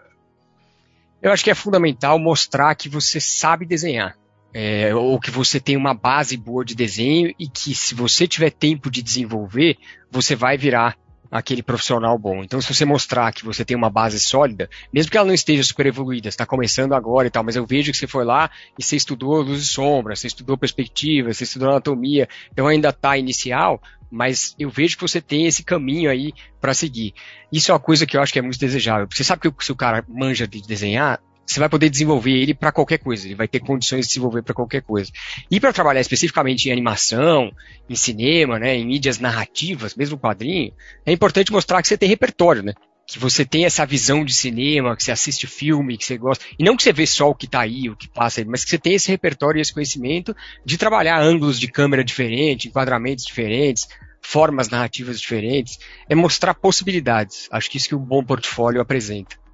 Eu 1.22 1.32
acho 1.32 1.42
que 1.42 1.50
é 1.50 1.54
fundamental 1.54 2.18
mostrar 2.18 2.74
que 2.74 2.88
você 2.88 3.20
sabe 3.20 3.64
desenhar. 3.64 4.16
É, 4.58 4.94
ou 4.94 5.20
que 5.20 5.30
você 5.30 5.60
tem 5.60 5.76
uma 5.76 5.92
base 5.92 6.34
boa 6.34 6.64
de 6.64 6.74
desenho 6.74 7.34
e 7.38 7.46
que 7.46 7.74
se 7.74 7.94
você 7.94 8.26
tiver 8.26 8.50
tempo 8.50 8.90
de 8.90 9.02
desenvolver, 9.02 9.76
você 10.10 10.34
vai 10.34 10.56
virar 10.56 10.96
aquele 11.30 11.62
profissional 11.62 12.18
bom. 12.18 12.42
Então, 12.42 12.60
se 12.60 12.72
você 12.72 12.84
mostrar 12.84 13.32
que 13.32 13.44
você 13.44 13.64
tem 13.64 13.76
uma 13.76 13.90
base 13.90 14.18
sólida, 14.20 14.68
mesmo 14.92 15.10
que 15.10 15.16
ela 15.16 15.26
não 15.26 15.34
esteja 15.34 15.62
super 15.62 15.86
evoluída, 15.86 16.28
está 16.28 16.46
começando 16.46 16.94
agora 16.94 17.26
e 17.28 17.30
tal, 17.30 17.44
mas 17.44 17.56
eu 17.56 17.66
vejo 17.66 17.92
que 17.92 17.98
você 17.98 18.06
foi 18.06 18.24
lá 18.24 18.50
e 18.78 18.82
você 18.82 18.96
estudou 18.96 19.40
luz 19.40 19.62
e 19.62 19.66
sombra, 19.66 20.14
você 20.14 20.26
estudou 20.26 20.56
perspectiva, 20.56 21.32
você 21.32 21.44
estudou 21.44 21.70
anatomia, 21.70 22.28
então 22.52 22.66
ainda 22.66 22.90
está 22.90 23.16
inicial, 23.16 23.80
mas 24.10 24.54
eu 24.58 24.70
vejo 24.70 24.96
que 24.96 25.02
você 25.02 25.20
tem 25.20 25.46
esse 25.46 25.62
caminho 25.62 26.10
aí 26.10 26.32
para 26.60 26.74
seguir. 26.74 27.14
Isso 27.52 27.70
é 27.70 27.74
uma 27.74 27.80
coisa 27.80 28.06
que 28.06 28.16
eu 28.16 28.22
acho 28.22 28.32
que 28.32 28.38
é 28.38 28.42
muito 28.42 28.58
desejável. 28.58 29.08
Você 29.10 29.24
sabe 29.24 29.42
que 29.50 29.64
se 29.64 29.72
o 29.72 29.76
cara 29.76 30.04
manja 30.08 30.46
de 30.46 30.62
desenhar, 30.62 31.20
você 31.46 31.60
vai 31.60 31.68
poder 31.68 31.88
desenvolver 31.88 32.32
ele 32.32 32.52
para 32.52 32.72
qualquer 32.72 32.98
coisa, 32.98 33.26
ele 33.26 33.36
vai 33.36 33.46
ter 33.46 33.60
condições 33.60 34.02
de 34.02 34.08
desenvolver 34.08 34.42
para 34.42 34.52
qualquer 34.52 34.82
coisa. 34.82 35.10
E 35.50 35.60
para 35.60 35.72
trabalhar 35.72 36.00
especificamente 36.00 36.68
em 36.68 36.72
animação, 36.72 37.52
em 37.88 37.94
cinema, 37.94 38.58
né, 38.58 38.76
em 38.76 38.84
mídias 38.84 39.20
narrativas, 39.20 39.94
mesmo 39.94 40.18
quadrinho, 40.18 40.72
é 41.04 41.12
importante 41.12 41.52
mostrar 41.52 41.80
que 41.80 41.88
você 41.88 41.96
tem 41.96 42.08
repertório, 42.08 42.62
né? 42.62 42.74
Que 43.06 43.20
você 43.20 43.44
tem 43.44 43.64
essa 43.64 43.86
visão 43.86 44.24
de 44.24 44.34
cinema, 44.34 44.96
que 44.96 45.04
você 45.04 45.12
assiste 45.12 45.46
filme, 45.46 45.96
que 45.96 46.04
você 46.04 46.18
gosta. 46.18 46.44
E 46.58 46.64
não 46.64 46.76
que 46.76 46.82
você 46.82 46.92
vê 46.92 47.06
só 47.06 47.30
o 47.30 47.34
que 47.34 47.46
está 47.46 47.60
aí, 47.60 47.88
o 47.88 47.94
que 47.94 48.08
passa 48.08 48.40
aí, 48.40 48.44
mas 48.44 48.64
que 48.64 48.70
você 48.70 48.78
tem 48.78 48.94
esse 48.94 49.08
repertório 49.08 49.58
e 49.58 49.62
esse 49.62 49.72
conhecimento 49.72 50.34
de 50.64 50.76
trabalhar 50.76 51.20
ângulos 51.20 51.60
de 51.60 51.68
câmera 51.68 52.02
diferentes, 52.02 52.66
enquadramentos 52.66 53.24
diferentes, 53.24 53.86
formas 54.20 54.68
narrativas 54.68 55.20
diferentes. 55.20 55.78
É 56.08 56.16
mostrar 56.16 56.54
possibilidades. 56.54 57.48
Acho 57.52 57.70
que 57.70 57.76
isso 57.76 57.88
que 57.88 57.94
o 57.94 58.00
bom 58.00 58.24
portfólio 58.24 58.80
apresenta. 58.80 59.45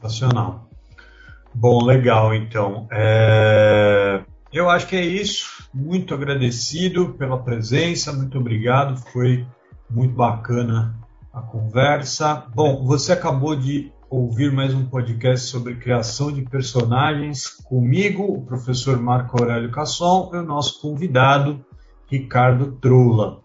Sensacional. 0.00 0.68
Bom, 1.54 1.84
legal, 1.84 2.34
então. 2.34 2.86
É... 2.90 4.22
Eu 4.52 4.68
acho 4.68 4.86
que 4.86 4.96
é 4.96 5.04
isso. 5.04 5.64
Muito 5.72 6.14
agradecido 6.14 7.14
pela 7.14 7.42
presença, 7.42 8.12
muito 8.12 8.38
obrigado. 8.38 8.96
Foi 9.12 9.46
muito 9.90 10.14
bacana 10.14 10.98
a 11.32 11.40
conversa. 11.40 12.46
Bom, 12.54 12.84
você 12.84 13.12
acabou 13.12 13.56
de 13.56 13.92
ouvir 14.08 14.52
mais 14.52 14.72
um 14.72 14.86
podcast 14.86 15.48
sobre 15.48 15.76
criação 15.76 16.30
de 16.30 16.42
personagens 16.42 17.48
comigo, 17.48 18.22
o 18.22 18.44
professor 18.44 19.00
Marco 19.00 19.40
Aurélio 19.40 19.70
Casson, 19.70 20.30
e 20.32 20.36
o 20.36 20.42
nosso 20.42 20.80
convidado, 20.80 21.64
Ricardo 22.06 22.72
Trula. 22.80 23.40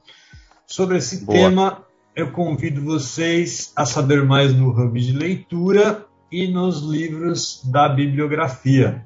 Sobre 0.68 0.98
esse 0.98 1.26
Boa. 1.26 1.38
tema, 1.38 1.86
eu 2.16 2.32
convido 2.32 2.82
vocês 2.82 3.74
a 3.76 3.86
saber 3.86 4.24
mais 4.26 4.54
no 4.54 4.70
Hub 4.70 5.00
de 5.00 5.14
Leitura 5.14 6.06
e 6.32 6.48
nos 6.48 6.82
livros 6.82 7.62
da 7.72 7.90
bibliografia. 7.90 9.06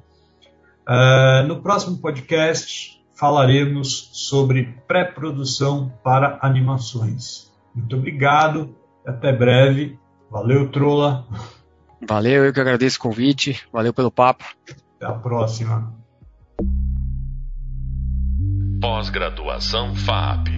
Uh, 0.88 1.46
no 1.48 1.60
próximo 1.60 1.98
podcast 1.98 3.02
falaremos 3.14 4.10
sobre 4.12 4.74
pré-produção 4.86 5.92
para 6.04 6.38
animações. 6.42 7.50
Muito 7.74 7.96
obrigado, 7.96 8.76
até 9.04 9.32
breve. 9.32 9.98
Valeu, 10.30 10.68
Trola. 10.70 11.26
Valeu, 12.06 12.44
eu 12.44 12.52
que 12.52 12.60
agradeço 12.60 12.98
o 12.98 13.02
convite. 13.02 13.62
Valeu 13.72 13.92
pelo 13.92 14.10
papo. 14.10 14.44
Até 14.96 15.06
a 15.06 15.12
próxima. 15.12 15.94
Pós-graduação 18.80 19.94
FAP. 19.94 20.48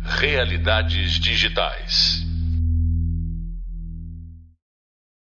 Realidades 0.00 1.18
digitais. 1.18 2.23